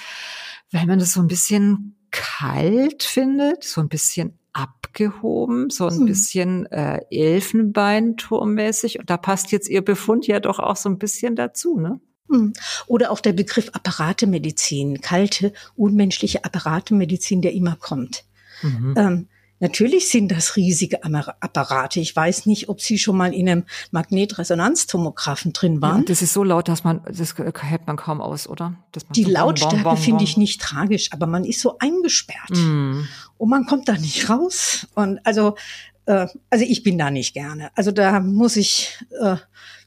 weil 0.70 0.86
man 0.86 1.00
das 1.00 1.12
so 1.12 1.20
ein 1.20 1.26
bisschen 1.26 1.96
kalt 2.12 3.02
findet, 3.02 3.64
so 3.64 3.80
ein 3.80 3.88
bisschen 3.88 4.38
abgehoben, 4.52 5.70
so 5.70 5.86
ein 5.86 6.00
hm. 6.00 6.06
bisschen 6.06 6.66
äh, 6.66 7.00
Elfenbeinturmmäßig. 7.10 8.98
Und 8.98 9.10
da 9.10 9.16
passt 9.16 9.52
jetzt 9.52 9.68
Ihr 9.68 9.82
Befund 9.82 10.26
ja 10.26 10.40
doch 10.40 10.58
auch 10.58 10.76
so 10.76 10.88
ein 10.88 10.98
bisschen 10.98 11.36
dazu, 11.36 11.78
ne? 11.78 12.00
Hm. 12.28 12.52
Oder 12.86 13.10
auch 13.10 13.20
der 13.20 13.32
Begriff 13.32 13.70
Apparatemedizin, 13.72 15.00
kalte, 15.00 15.52
unmenschliche 15.76 16.44
Apparatemedizin, 16.44 17.42
der 17.42 17.52
immer 17.52 17.76
kommt. 17.76 18.24
Mhm. 18.62 18.94
Ähm, 18.96 19.28
Natürlich 19.62 20.08
sind 20.08 20.32
das 20.32 20.56
riesige 20.56 21.04
Apparate. 21.04 22.00
Ich 22.00 22.16
weiß 22.16 22.46
nicht, 22.46 22.68
ob 22.68 22.80
Sie 22.80 22.98
schon 22.98 23.16
mal 23.16 23.32
in 23.32 23.48
einem 23.48 23.64
Magnetresonanztomographen 23.92 25.52
drin 25.52 25.80
waren. 25.80 26.00
Ja, 26.00 26.04
das 26.06 26.20
ist 26.20 26.32
so 26.32 26.42
laut, 26.42 26.66
dass 26.66 26.82
man, 26.82 27.00
das 27.06 27.36
hält 27.38 27.86
man 27.86 27.96
kaum 27.96 28.20
aus, 28.20 28.48
oder? 28.48 28.74
Die 29.14 29.22
so 29.22 29.30
Lautstärke 29.30 29.96
finde 29.96 30.24
ich 30.24 30.36
nicht 30.36 30.60
tragisch, 30.60 31.12
aber 31.12 31.28
man 31.28 31.44
ist 31.44 31.60
so 31.60 31.78
eingesperrt. 31.78 32.50
Mm. 32.50 33.02
Und 33.38 33.50
man 33.50 33.66
kommt 33.66 33.88
da 33.88 33.94
nicht 33.94 34.28
raus. 34.28 34.86
Und 34.94 35.20
also, 35.24 35.56
äh, 36.06 36.26
also 36.50 36.64
ich 36.64 36.82
bin 36.82 36.98
da 36.98 37.10
nicht 37.10 37.34
gerne. 37.34 37.70
Also 37.76 37.90
da 37.90 38.20
muss 38.20 38.56
ich 38.56 38.98
äh, 39.20 39.36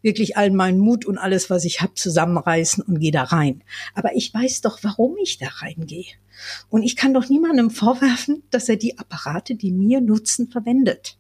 wirklich 0.02 0.38
all 0.38 0.52
meinen 0.52 0.80
Mut 0.80 1.06
und 1.06 1.18
alles, 1.18 1.50
was 1.50 1.66
ich 1.66 1.82
habe, 1.82 1.96
zusammenreißen 1.96 2.84
und 2.84 3.00
gehe 3.00 3.12
da 3.12 3.24
rein. 3.24 3.64
Aber 3.94 4.16
ich 4.16 4.34
weiß 4.34 4.62
doch, 4.62 4.80
warum 4.84 5.18
ich 5.18 5.38
da 5.38 5.48
reingehe. 5.48 6.06
Und 6.70 6.84
ich 6.84 6.96
kann 6.96 7.14
doch 7.14 7.30
niemandem 7.30 7.72
vorwerfen, 7.72 8.44
dass 8.52 8.70
er 8.70 8.75
die 8.75 9.00
Apparate, 9.00 9.56
die 9.56 9.72
mir 9.72 10.02
nutzen, 10.02 10.50
verwendet. 10.50 11.18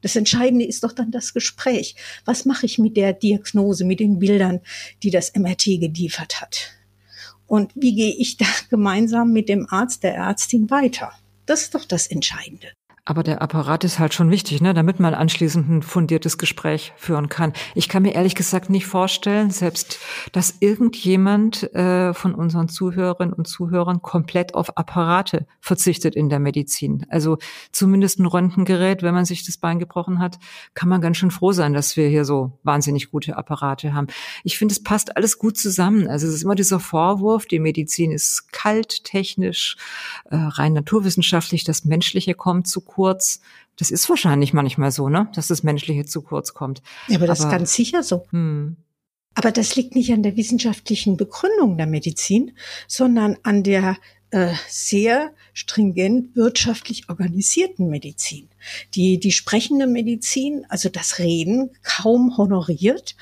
Das 0.00 0.16
Entscheidende 0.16 0.66
ist 0.66 0.84
doch 0.84 0.92
dann 0.92 1.10
das 1.10 1.32
Gespräch. 1.32 1.96
Was 2.26 2.44
mache 2.44 2.66
ich 2.66 2.78
mit 2.78 2.96
der 2.96 3.14
Diagnose, 3.14 3.84
mit 3.84 4.00
den 4.00 4.18
Bildern, 4.18 4.60
die 5.02 5.10
das 5.10 5.34
MRT 5.34 5.80
geliefert 5.80 6.40
hat? 6.40 6.72
Und 7.46 7.72
wie 7.74 7.94
gehe 7.94 8.14
ich 8.14 8.36
da 8.36 8.46
gemeinsam 8.70 9.32
mit 9.32 9.48
dem 9.48 9.66
Arzt, 9.68 10.02
der 10.02 10.14
Ärztin 10.14 10.70
weiter? 10.70 11.12
Das 11.46 11.62
ist 11.62 11.74
doch 11.74 11.84
das 11.84 12.06
Entscheidende. 12.06 12.72
Aber 13.06 13.22
der 13.22 13.42
Apparat 13.42 13.84
ist 13.84 13.98
halt 13.98 14.14
schon 14.14 14.30
wichtig, 14.30 14.62
ne, 14.62 14.72
damit 14.72 14.98
man 14.98 15.12
anschließend 15.12 15.68
ein 15.68 15.82
fundiertes 15.82 16.38
Gespräch 16.38 16.94
führen 16.96 17.28
kann. 17.28 17.52
Ich 17.74 17.90
kann 17.90 18.02
mir 18.02 18.14
ehrlich 18.14 18.34
gesagt 18.34 18.70
nicht 18.70 18.86
vorstellen, 18.86 19.50
selbst, 19.50 19.98
dass 20.32 20.54
irgendjemand 20.60 21.74
äh, 21.74 22.14
von 22.14 22.34
unseren 22.34 22.68
Zuhörerinnen 22.68 23.34
und 23.34 23.46
Zuhörern 23.46 24.00
komplett 24.00 24.54
auf 24.54 24.78
Apparate 24.78 25.46
verzichtet 25.60 26.16
in 26.16 26.30
der 26.30 26.38
Medizin. 26.38 27.04
Also 27.10 27.36
zumindest 27.72 28.20
ein 28.20 28.26
Röntgengerät, 28.26 29.02
wenn 29.02 29.12
man 29.12 29.26
sich 29.26 29.44
das 29.44 29.58
Bein 29.58 29.78
gebrochen 29.78 30.18
hat, 30.18 30.38
kann 30.72 30.88
man 30.88 31.02
ganz 31.02 31.18
schön 31.18 31.30
froh 31.30 31.52
sein, 31.52 31.74
dass 31.74 31.98
wir 31.98 32.08
hier 32.08 32.24
so 32.24 32.58
wahnsinnig 32.62 33.10
gute 33.10 33.36
Apparate 33.36 33.92
haben. 33.92 34.06
Ich 34.44 34.56
finde, 34.56 34.72
es 34.72 34.82
passt 34.82 35.14
alles 35.18 35.38
gut 35.38 35.58
zusammen. 35.58 36.08
Also 36.08 36.26
es 36.26 36.32
ist 36.32 36.42
immer 36.42 36.54
dieser 36.54 36.80
Vorwurf, 36.80 37.44
die 37.44 37.58
Medizin 37.58 38.12
ist 38.12 38.50
kalt, 38.50 39.04
technisch, 39.04 39.76
äh, 40.30 40.36
rein 40.36 40.72
naturwissenschaftlich, 40.72 41.64
das 41.64 41.84
Menschliche 41.84 42.32
kommt 42.32 42.66
zu 42.66 42.80
kurz. 42.80 42.93
Das 43.76 43.90
ist 43.90 44.08
wahrscheinlich 44.08 44.52
manchmal 44.52 44.90
so, 44.90 45.08
ne? 45.08 45.28
Dass 45.34 45.48
das 45.48 45.62
Menschliche 45.62 46.04
zu 46.04 46.22
kurz 46.22 46.54
kommt. 46.54 46.82
Ja, 47.08 47.16
aber 47.16 47.26
das 47.26 47.40
aber, 47.40 47.48
ist 47.48 47.58
ganz 47.58 47.74
sicher 47.74 48.02
so. 48.02 48.26
Hm. 48.30 48.76
Aber 49.34 49.50
das 49.50 49.74
liegt 49.74 49.96
nicht 49.96 50.12
an 50.12 50.22
der 50.22 50.36
wissenschaftlichen 50.36 51.16
Begründung 51.16 51.76
der 51.76 51.86
Medizin, 51.86 52.52
sondern 52.86 53.36
an 53.42 53.64
der 53.64 53.96
äh, 54.34 54.52
sehr 54.68 55.30
stringent 55.52 56.34
wirtschaftlich 56.34 57.08
organisierten 57.08 57.88
Medizin, 57.88 58.48
die 58.96 59.20
die 59.20 59.30
sprechende 59.30 59.86
Medizin, 59.86 60.66
also 60.68 60.88
das 60.88 61.20
Reden, 61.20 61.70
kaum 61.84 62.36
honoriert. 62.36 63.14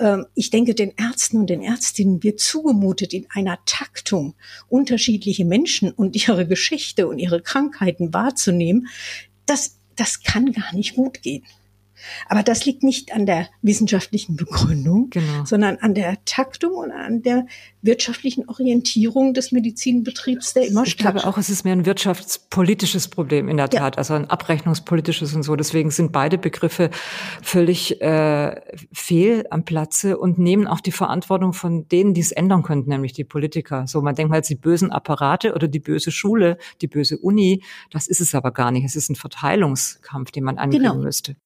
Ähm, 0.00 0.26
ich 0.34 0.50
denke, 0.50 0.74
den 0.74 0.92
Ärzten 0.96 1.38
und 1.38 1.50
den 1.50 1.62
Ärztinnen 1.62 2.24
wird 2.24 2.40
zugemutet, 2.40 3.14
in 3.14 3.28
einer 3.30 3.60
Taktung 3.64 4.34
unterschiedliche 4.68 5.44
Menschen 5.44 5.92
und 5.92 6.16
ihre 6.26 6.48
Geschichte 6.48 7.06
und 7.06 7.20
ihre 7.20 7.42
Krankheiten 7.42 8.12
wahrzunehmen. 8.12 8.88
Das, 9.46 9.78
das 9.94 10.24
kann 10.24 10.50
gar 10.50 10.74
nicht 10.74 10.96
gut 10.96 11.22
gehen. 11.22 11.44
Aber 12.28 12.42
das 12.42 12.64
liegt 12.64 12.82
nicht 12.82 13.12
an 13.12 13.26
der 13.26 13.48
wissenschaftlichen 13.62 14.36
Begründung, 14.36 15.10
genau. 15.10 15.44
sondern 15.44 15.76
an 15.76 15.94
der 15.94 16.24
Taktung 16.24 16.72
und 16.72 16.90
an 16.90 17.22
der 17.22 17.46
wirtschaftlichen 17.82 18.48
Orientierung 18.48 19.32
des 19.32 19.52
Medizinbetriebs, 19.52 20.54
der 20.54 20.66
immer 20.66 20.82
Ich 20.84 20.96
glaube 20.96 21.24
auch, 21.24 21.38
es 21.38 21.48
ist 21.48 21.64
mehr 21.64 21.74
ein 21.74 21.86
wirtschaftspolitisches 21.86 23.08
Problem 23.08 23.48
in 23.48 23.56
der 23.56 23.70
Tat, 23.70 23.94
ja. 23.94 23.98
also 23.98 24.14
ein 24.14 24.28
abrechnungspolitisches 24.28 25.34
und 25.34 25.42
so. 25.42 25.56
Deswegen 25.56 25.90
sind 25.90 26.12
beide 26.12 26.38
Begriffe 26.38 26.90
völlig 27.42 28.00
äh, 28.00 28.60
fehl 28.92 29.46
am 29.50 29.64
Platze 29.64 30.18
und 30.18 30.38
nehmen 30.38 30.66
auch 30.66 30.80
die 30.80 30.92
Verantwortung 30.92 31.52
von 31.52 31.88
denen, 31.88 32.14
die 32.14 32.20
es 32.20 32.32
ändern 32.32 32.62
könnten, 32.62 32.90
nämlich 32.90 33.12
die 33.12 33.24
Politiker. 33.24 33.86
So, 33.86 34.02
man 34.02 34.14
denkt 34.14 34.30
mal, 34.30 34.40
die 34.40 34.54
bösen 34.54 34.90
Apparate 34.90 35.54
oder 35.54 35.68
die 35.68 35.80
böse 35.80 36.10
Schule, 36.10 36.58
die 36.80 36.88
böse 36.88 37.18
Uni, 37.18 37.62
das 37.90 38.06
ist 38.06 38.20
es 38.20 38.34
aber 38.34 38.50
gar 38.50 38.70
nicht. 38.70 38.84
Es 38.84 38.96
ist 38.96 39.10
ein 39.10 39.16
Verteilungskampf, 39.16 40.30
den 40.30 40.44
man 40.44 40.58
angehen 40.58 40.82
genau. 40.82 40.96
müsste. 40.96 41.36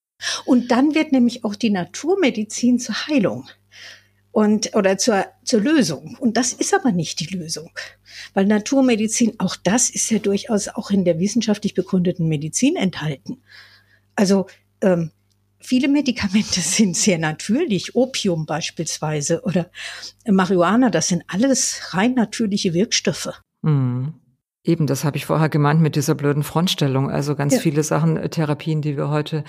Und 0.45 0.71
dann 0.71 0.95
wird 0.95 1.13
nämlich 1.13 1.45
auch 1.45 1.55
die 1.55 1.71
Naturmedizin 1.71 2.79
zur 2.79 3.07
Heilung 3.07 3.49
und 4.33 4.75
oder 4.75 4.99
zur, 4.99 5.27
zur 5.45 5.61
Lösung. 5.61 6.17
Und 6.21 6.37
das 6.37 6.53
ist 6.53 6.75
aber 6.75 6.93
nicht 6.93 7.21
die 7.21 7.35
Lösung. 7.35 7.71
Weil 8.35 8.47
Naturmedizin, 8.47 9.35
auch 9.39 9.57
das 9.57 9.91
ist 9.91 10.11
ja 10.11 10.19
durchaus 10.19 10.69
auch 10.69 10.91
in 10.91 11.05
der 11.05 11.19
wissenschaftlich 11.19 11.75
begründeten 11.75 12.29
Medizin 12.29 12.77
enthalten. 12.77 13.43
Also 14.15 14.47
ähm, 14.83 15.11
viele 15.59 15.89
Medikamente 15.89 16.61
sind 16.61 16.97
sehr 16.97 17.19
natürlich, 17.19 17.95
Opium 17.95 18.47
beispielsweise 18.47 19.43
oder 19.43 19.71
Marihuana, 20.27 20.91
das 20.91 21.09
sind 21.09 21.25
alles 21.27 21.95
rein 21.95 22.15
natürliche 22.15 22.73
Wirkstoffe. 22.75 23.43
Mhm. 23.63 24.15
Eben, 24.63 24.87
das 24.87 25.05
habe 25.05 25.17
ich 25.17 25.25
vorher 25.25 25.49
gemeint 25.49 25.81
mit 25.81 25.97
dieser 25.97 26.15
blöden 26.15 26.43
Frontstellung. 26.43 27.11
Also 27.11 27.35
ganz 27.35 27.55
ja. 27.55 27.61
viele 27.61 27.83
Sachen, 27.83 28.19
äh, 28.19 28.29
Therapien, 28.29 28.83
die 28.83 28.95
wir 28.95 29.09
heute, 29.09 29.43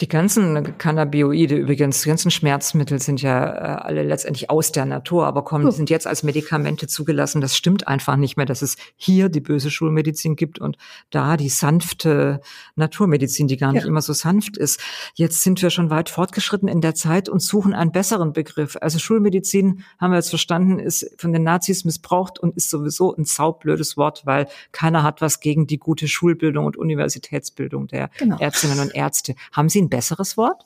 die 0.00 0.08
ganzen 0.08 0.78
Cannabinoide 0.78 1.54
übrigens, 1.54 2.00
die 2.00 2.08
ganzen 2.08 2.30
Schmerzmittel 2.30 2.98
sind 2.98 3.20
ja 3.20 3.44
äh, 3.44 3.82
alle 3.82 4.02
letztendlich 4.02 4.48
aus 4.48 4.72
der 4.72 4.86
Natur, 4.86 5.26
aber 5.26 5.44
kommen, 5.44 5.66
oh. 5.66 5.70
sind 5.70 5.90
jetzt 5.90 6.06
als 6.06 6.22
Medikamente 6.22 6.86
zugelassen. 6.86 7.42
Das 7.42 7.54
stimmt 7.54 7.86
einfach 7.86 8.16
nicht 8.16 8.38
mehr, 8.38 8.46
dass 8.46 8.62
es 8.62 8.76
hier 8.96 9.28
die 9.28 9.42
böse 9.42 9.70
Schulmedizin 9.70 10.34
gibt 10.34 10.58
und 10.58 10.78
da 11.10 11.36
die 11.36 11.50
sanfte 11.50 12.40
Naturmedizin, 12.74 13.48
die 13.48 13.58
gar 13.58 13.72
nicht 13.74 13.82
ja. 13.82 13.88
immer 13.88 14.00
so 14.00 14.14
sanft 14.14 14.56
ist. 14.56 14.80
Jetzt 15.12 15.42
sind 15.42 15.60
wir 15.60 15.68
schon 15.68 15.90
weit 15.90 16.08
fortgeschritten 16.08 16.68
in 16.68 16.80
der 16.80 16.94
Zeit 16.94 17.28
und 17.28 17.40
suchen 17.40 17.74
einen 17.74 17.92
besseren 17.92 18.32
Begriff. 18.32 18.78
Also 18.80 18.98
Schulmedizin, 18.98 19.84
haben 20.00 20.12
wir 20.12 20.16
jetzt 20.16 20.30
verstanden, 20.30 20.78
ist 20.78 21.14
von 21.18 21.34
den 21.34 21.42
Nazis 21.42 21.84
missbraucht 21.84 22.38
und 22.38 22.56
ist 22.56 22.70
sowieso 22.70 23.14
ein 23.14 23.26
saublödes 23.26 23.98
Wort, 23.98 24.22
weil 24.24 24.48
keiner 24.72 25.02
hat 25.02 25.20
was 25.20 25.40
gegen 25.40 25.66
die 25.66 25.78
gute 25.78 26.08
Schulbildung 26.08 26.66
und 26.66 26.76
Universitätsbildung 26.76 27.88
der 27.88 28.10
genau. 28.18 28.38
Ärztinnen 28.38 28.80
und 28.80 28.94
Ärzte. 28.94 29.34
Haben 29.52 29.68
Sie 29.68 29.80
ein 29.80 29.88
besseres 29.88 30.36
Wort? 30.36 30.64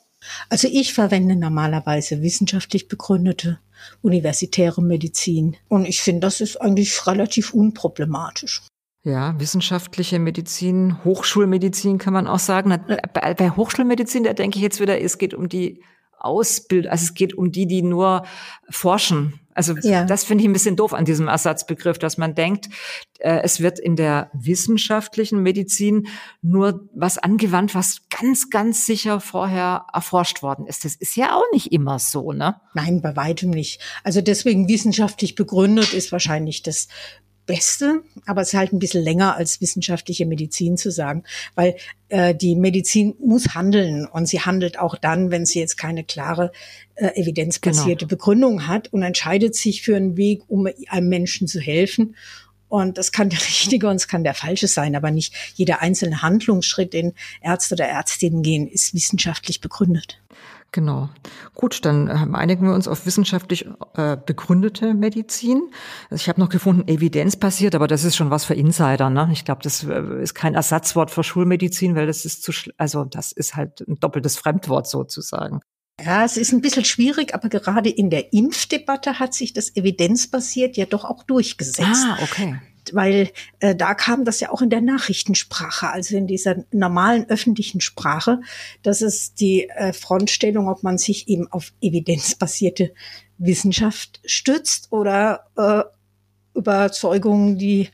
Also 0.48 0.68
ich 0.70 0.94
verwende 0.94 1.37
normalerweise 1.37 2.22
wissenschaftlich 2.22 2.88
begründete 2.88 3.59
universitäre 4.03 4.83
Medizin. 4.83 5.57
Und 5.68 5.87
ich 5.87 6.01
finde, 6.01 6.20
das 6.20 6.40
ist 6.40 6.61
eigentlich 6.61 7.07
relativ 7.07 7.55
unproblematisch. 7.55 8.62
Ja, 9.05 9.38
wissenschaftliche 9.38 10.18
Medizin, 10.18 11.03
Hochschulmedizin 11.05 11.98
kann 11.98 12.12
man 12.12 12.27
auch 12.27 12.40
sagen. 12.40 12.77
Bei, 13.14 13.51
Hochschulmedizin, 13.51 14.24
da 14.24 14.33
denke 14.33 14.59
ich 14.59 14.62
jetzt 14.62 14.81
wieder, 14.81 15.01
es 15.01 15.18
geht 15.18 15.35
um 15.35 15.48
die 15.48 15.83
Ausbildung, 16.18 16.90
also 16.90 17.05
es 17.05 17.14
geht 17.14 17.33
um 17.35 17.53
die, 17.53 17.66
die 17.66 17.83
nur 17.83 18.24
forschen. 18.68 19.40
Also 19.55 19.74
ja. 19.83 20.05
das 20.05 20.24
finde 20.24 20.42
ich 20.42 20.51
ein 20.51 20.53
bisschen 20.53 20.77
doof 20.77 20.94
an 20.94 21.05
diesem 21.05 21.29
Ersatzbegriff, 21.29 21.98
dass 21.98 22.18
man 22.18 22.35
denkt, 22.35 22.68
es 23.18 23.61
wird 23.61 23.78
in 23.78 23.96
der 23.96 24.31
wissenschaftlichen 24.33 25.42
Medizin 25.42 26.07
nur 26.40 26.88
was 26.94 27.18
angewandt, 27.18 27.74
was 27.74 28.02
ganz, 28.11 28.50
ganz 28.50 28.87
sicher 28.87 29.20
vorher 29.20 29.87
erforscht 29.92 30.42
worden 30.42 30.66
ist. 30.66 30.85
Das 30.85 30.94
ist 30.94 31.16
ja 31.16 31.35
auch 31.35 31.44
nicht 31.52 31.72
immer 31.72 31.98
so, 31.98 32.33
ne? 32.33 32.61
Nein, 32.74 33.02
bei 33.02 33.16
weitem 33.16 33.50
nicht. 33.50 33.81
Also 34.04 34.20
deswegen 34.20 34.68
wissenschaftlich 34.68 35.35
begründet 35.35 35.92
ist 35.92 36.12
wahrscheinlich 36.12 36.62
das 36.62 36.88
Beste, 37.48 38.02
aber 38.26 38.42
es 38.42 38.48
ist 38.48 38.59
halt 38.59 38.72
ein 38.72 38.78
bisschen 38.78 39.02
länger 39.02 39.35
als 39.35 39.61
wissenschaftliche 39.61 40.26
Medizin 40.26 40.76
zu 40.76 40.92
sagen, 40.92 41.24
weil 41.54 41.76
äh, 42.11 42.35
die 42.35 42.54
Medizin 42.54 43.16
muss 43.20 43.54
handeln 43.54 44.07
und 44.07 44.28
sie 44.28 44.40
handelt 44.42 44.78
auch 44.78 44.96
dann, 44.96 45.31
wenn 45.31 45.46
sie 45.46 45.59
jetzt 45.59 45.78
keine 45.78 46.04
klare 46.04 46.52
äh, 46.94 47.09
evidenzbasierte 47.20 48.04
genau. 48.04 48.16
Begründung 48.16 48.68
hat 48.68 48.92
und 48.92 49.02
entscheidet 49.02 49.57
sich 49.57 49.83
für 49.83 49.96
einen 49.96 50.18
Weg, 50.18 50.42
um 50.46 50.68
einem 50.88 51.09
Menschen 51.09 51.48
zu 51.48 51.59
helfen. 51.59 52.14
Und 52.68 52.98
das 52.98 53.12
kann 53.12 53.31
der 53.31 53.40
richtige 53.48 53.88
und 53.88 53.96
es 53.96 54.09
kann 54.09 54.24
der 54.24 54.35
falsche 54.35 54.68
sein, 54.68 54.94
aber 54.96 55.11
nicht 55.11 55.35
jeder 55.54 55.81
einzelne 55.81 56.22
Handlungsschritt, 56.22 56.92
den 56.92 57.14
Ärzte 57.40 57.74
oder 57.74 57.87
Ärztinnen 57.87 58.42
gehen, 58.42 58.68
ist 58.68 58.94
wissenschaftlich 58.94 59.61
begründet. 59.61 60.20
Genau. 60.70 61.09
Gut, 61.54 61.87
dann 61.87 62.09
ähm, 62.11 62.35
einigen 62.35 62.66
wir 62.66 62.74
uns 62.74 62.88
auf 62.88 63.07
wissenschaftlich 63.07 63.66
äh, 63.94 64.18
begründete 64.24 64.92
Medizin. 64.92 65.62
Ich 66.11 66.28
habe 66.28 66.40
noch 66.40 66.50
gefunden, 66.50 66.87
evidenzbasiert, 66.87 67.74
aber 67.74 67.87
das 67.87 68.04
ist 68.04 68.16
schon 68.16 68.31
was 68.31 68.44
für 68.44 68.54
Insider. 68.54 69.09
Ne? 69.09 69.31
Ich 69.33 69.46
glaube, 69.46 69.62
das 69.62 69.85
äh, 69.85 70.22
ist 70.22 70.35
kein 70.35 70.54
Ersatzwort 70.54 71.11
für 71.11 71.24
Schulmedizin, 71.24 71.94
weil 71.94 72.07
das 72.07 72.26
ist 72.26 72.42
zu, 72.42 72.52
also 72.76 73.04
das 73.04 73.33
ist 73.33 73.57
halt 73.57 73.81
ein 73.88 73.98
doppeltes 73.98 74.37
Fremdwort 74.37 74.87
sozusagen. 74.88 75.61
Ja, 76.00 76.24
es 76.24 76.37
ist 76.37 76.52
ein 76.52 76.61
bisschen 76.61 76.84
schwierig, 76.84 77.34
aber 77.34 77.48
gerade 77.48 77.90
in 77.90 78.08
der 78.11 78.32
Impfdebatte 78.32 79.18
hat 79.18 79.34
sich 79.34 79.52
das 79.52 79.74
evidenzbasiert 79.74 80.76
ja 80.76 80.87
doch 80.87 81.04
auch 81.04 81.24
durchgesetzt. 81.24 82.04
Ah, 82.06 82.18
okay 82.22 82.58
weil 82.94 83.30
äh, 83.61 83.74
da 83.74 83.94
kam 83.94 84.24
das 84.24 84.40
ja 84.40 84.50
auch 84.50 84.62
in 84.62 84.70
der 84.70 84.80
Nachrichtensprache, 84.80 85.90
also 85.90 86.16
in 86.16 86.26
dieser 86.26 86.64
normalen 86.72 87.28
öffentlichen 87.28 87.80
Sprache, 87.80 88.40
dass 88.82 89.02
es 89.02 89.34
die 89.34 89.68
äh, 89.68 89.92
Frontstellung, 89.92 90.68
ob 90.68 90.82
man 90.82 90.98
sich 90.98 91.28
eben 91.28 91.50
auf 91.50 91.72
evidenzbasierte 91.80 92.92
Wissenschaft 93.38 94.20
stützt 94.24 94.90
oder 94.90 95.46
äh, 95.56 95.82
Überzeugungen, 96.58 97.58
die 97.58 97.88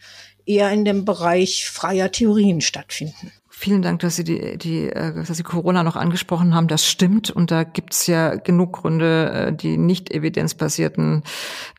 eher 0.46 0.70
in 0.70 0.84
dem 0.84 1.04
Bereich 1.04 1.68
freier 1.68 2.10
Theorien 2.10 2.60
stattfinden. 2.60 3.32
Vielen 3.64 3.80
Dank, 3.80 4.00
dass 4.00 4.16
Sie 4.16 4.24
die, 4.24 4.58
die, 4.58 4.90
äh, 4.90 5.14
dass 5.14 5.38
Sie 5.38 5.42
Corona 5.42 5.82
noch 5.82 5.96
angesprochen 5.96 6.54
haben. 6.54 6.68
Das 6.68 6.86
stimmt 6.86 7.30
und 7.30 7.50
da 7.50 7.64
gibt's 7.64 8.06
ja 8.06 8.34
genug 8.34 8.82
Gründe, 8.82 9.30
äh, 9.30 9.56
die 9.56 9.78
nicht 9.78 10.12
evidenzbasierten 10.12 11.22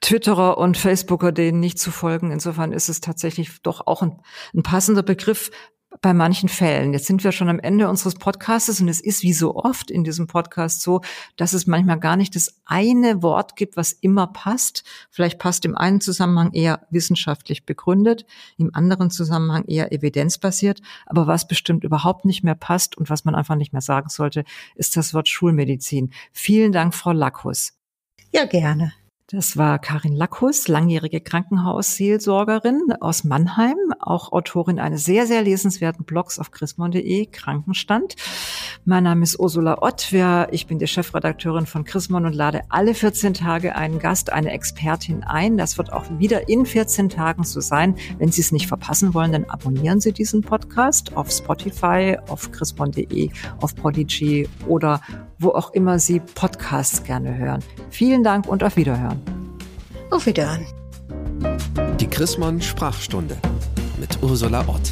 Twitterer 0.01 0.57
und 0.57 0.77
Facebooker 0.77 1.31
denen 1.31 1.59
nicht 1.59 1.77
zu 1.77 1.91
folgen. 1.91 2.31
Insofern 2.31 2.71
ist 2.71 2.89
es 2.89 3.01
tatsächlich 3.01 3.61
doch 3.61 3.85
auch 3.85 4.01
ein, 4.01 4.19
ein 4.55 4.63
passender 4.63 5.03
Begriff, 5.03 5.51
bei 6.01 6.13
manchen 6.13 6.49
Fällen. 6.49 6.93
Jetzt 6.93 7.05
sind 7.07 7.23
wir 7.23 7.31
schon 7.31 7.49
am 7.49 7.59
Ende 7.59 7.89
unseres 7.89 8.15
Podcastes 8.15 8.81
und 8.81 8.87
es 8.87 8.99
ist 8.99 9.23
wie 9.23 9.33
so 9.33 9.55
oft 9.55 9.91
in 9.91 10.03
diesem 10.03 10.27
Podcast 10.27 10.81
so, 10.81 11.01
dass 11.35 11.53
es 11.53 11.67
manchmal 11.67 11.99
gar 11.99 12.17
nicht 12.17 12.35
das 12.35 12.61
eine 12.65 13.21
Wort 13.21 13.55
gibt, 13.55 13.77
was 13.77 13.91
immer 13.93 14.27
passt. 14.27 14.83
Vielleicht 15.09 15.39
passt 15.39 15.65
im 15.65 15.75
einen 15.75 16.01
Zusammenhang 16.01 16.51
eher 16.53 16.87
wissenschaftlich 16.89 17.65
begründet, 17.65 18.25
im 18.57 18.73
anderen 18.73 19.09
Zusammenhang 19.09 19.65
eher 19.65 19.91
evidenzbasiert. 19.91 20.81
Aber 21.05 21.27
was 21.27 21.47
bestimmt 21.47 21.83
überhaupt 21.83 22.25
nicht 22.25 22.43
mehr 22.43 22.55
passt 22.55 22.97
und 22.97 23.09
was 23.09 23.25
man 23.25 23.35
einfach 23.35 23.55
nicht 23.55 23.73
mehr 23.73 23.81
sagen 23.81 24.09
sollte, 24.09 24.43
ist 24.75 24.97
das 24.97 25.13
Wort 25.13 25.29
Schulmedizin. 25.29 26.11
Vielen 26.31 26.71
Dank, 26.71 26.93
Frau 26.93 27.11
Lackus. 27.11 27.73
Ja, 28.31 28.45
gerne. 28.45 28.93
Das 29.35 29.57
war 29.57 29.79
Karin 29.79 30.15
Lackus, 30.15 30.69
langjährige 30.69 31.19
Krankenhausseelsorgerin 31.19 32.93
aus 33.01 33.25
Mannheim, 33.25 33.75
auch 33.99 34.31
Autorin 34.31 34.79
eines 34.79 35.03
sehr, 35.03 35.27
sehr 35.27 35.41
lesenswerten 35.41 36.05
Blogs 36.05 36.39
auf 36.39 36.51
chrismon.de, 36.51 37.25
Krankenstand. 37.25 38.15
Mein 38.85 39.03
Name 39.03 39.23
ist 39.23 39.37
Ursula 39.37 39.81
Ott. 39.81 40.13
Ich 40.51 40.67
bin 40.67 40.79
die 40.79 40.87
Chefredakteurin 40.87 41.65
von 41.65 41.83
Chrismon 41.83 42.25
und 42.25 42.33
lade 42.33 42.61
alle 42.69 42.93
14 42.93 43.33
Tage 43.33 43.75
einen 43.75 43.99
Gast, 43.99 44.31
eine 44.31 44.51
Expertin 44.51 45.25
ein. 45.25 45.57
Das 45.57 45.77
wird 45.77 45.91
auch 45.91 46.05
wieder 46.17 46.47
in 46.47 46.65
14 46.65 47.09
Tagen 47.09 47.43
so 47.43 47.59
sein. 47.59 47.95
Wenn 48.19 48.31
Sie 48.31 48.39
es 48.39 48.53
nicht 48.53 48.67
verpassen 48.67 49.13
wollen, 49.13 49.33
dann 49.33 49.43
abonnieren 49.45 49.99
Sie 49.99 50.13
diesen 50.13 50.43
Podcast 50.43 51.17
auf 51.17 51.29
Spotify, 51.29 52.17
auf 52.29 52.51
chrismon.de, 52.51 53.31
auf 53.59 53.75
Podigy 53.75 54.47
oder 54.65 55.01
wo 55.39 55.49
auch 55.49 55.73
immer 55.73 55.99
Sie 55.99 56.21
Podcasts 56.21 57.03
gerne 57.03 57.37
hören. 57.37 57.61
Vielen 57.89 58.23
Dank 58.23 58.47
und 58.47 58.63
auf 58.63 58.77
Wiederhören. 58.77 59.24
Auf 60.11 60.25
Wiederhören. 60.25 60.65
Die 61.99 62.07
Chrismon 62.07 62.61
Sprachstunde 62.61 63.37
mit 63.99 64.21
Ursula 64.21 64.61
Ott. 64.67 64.91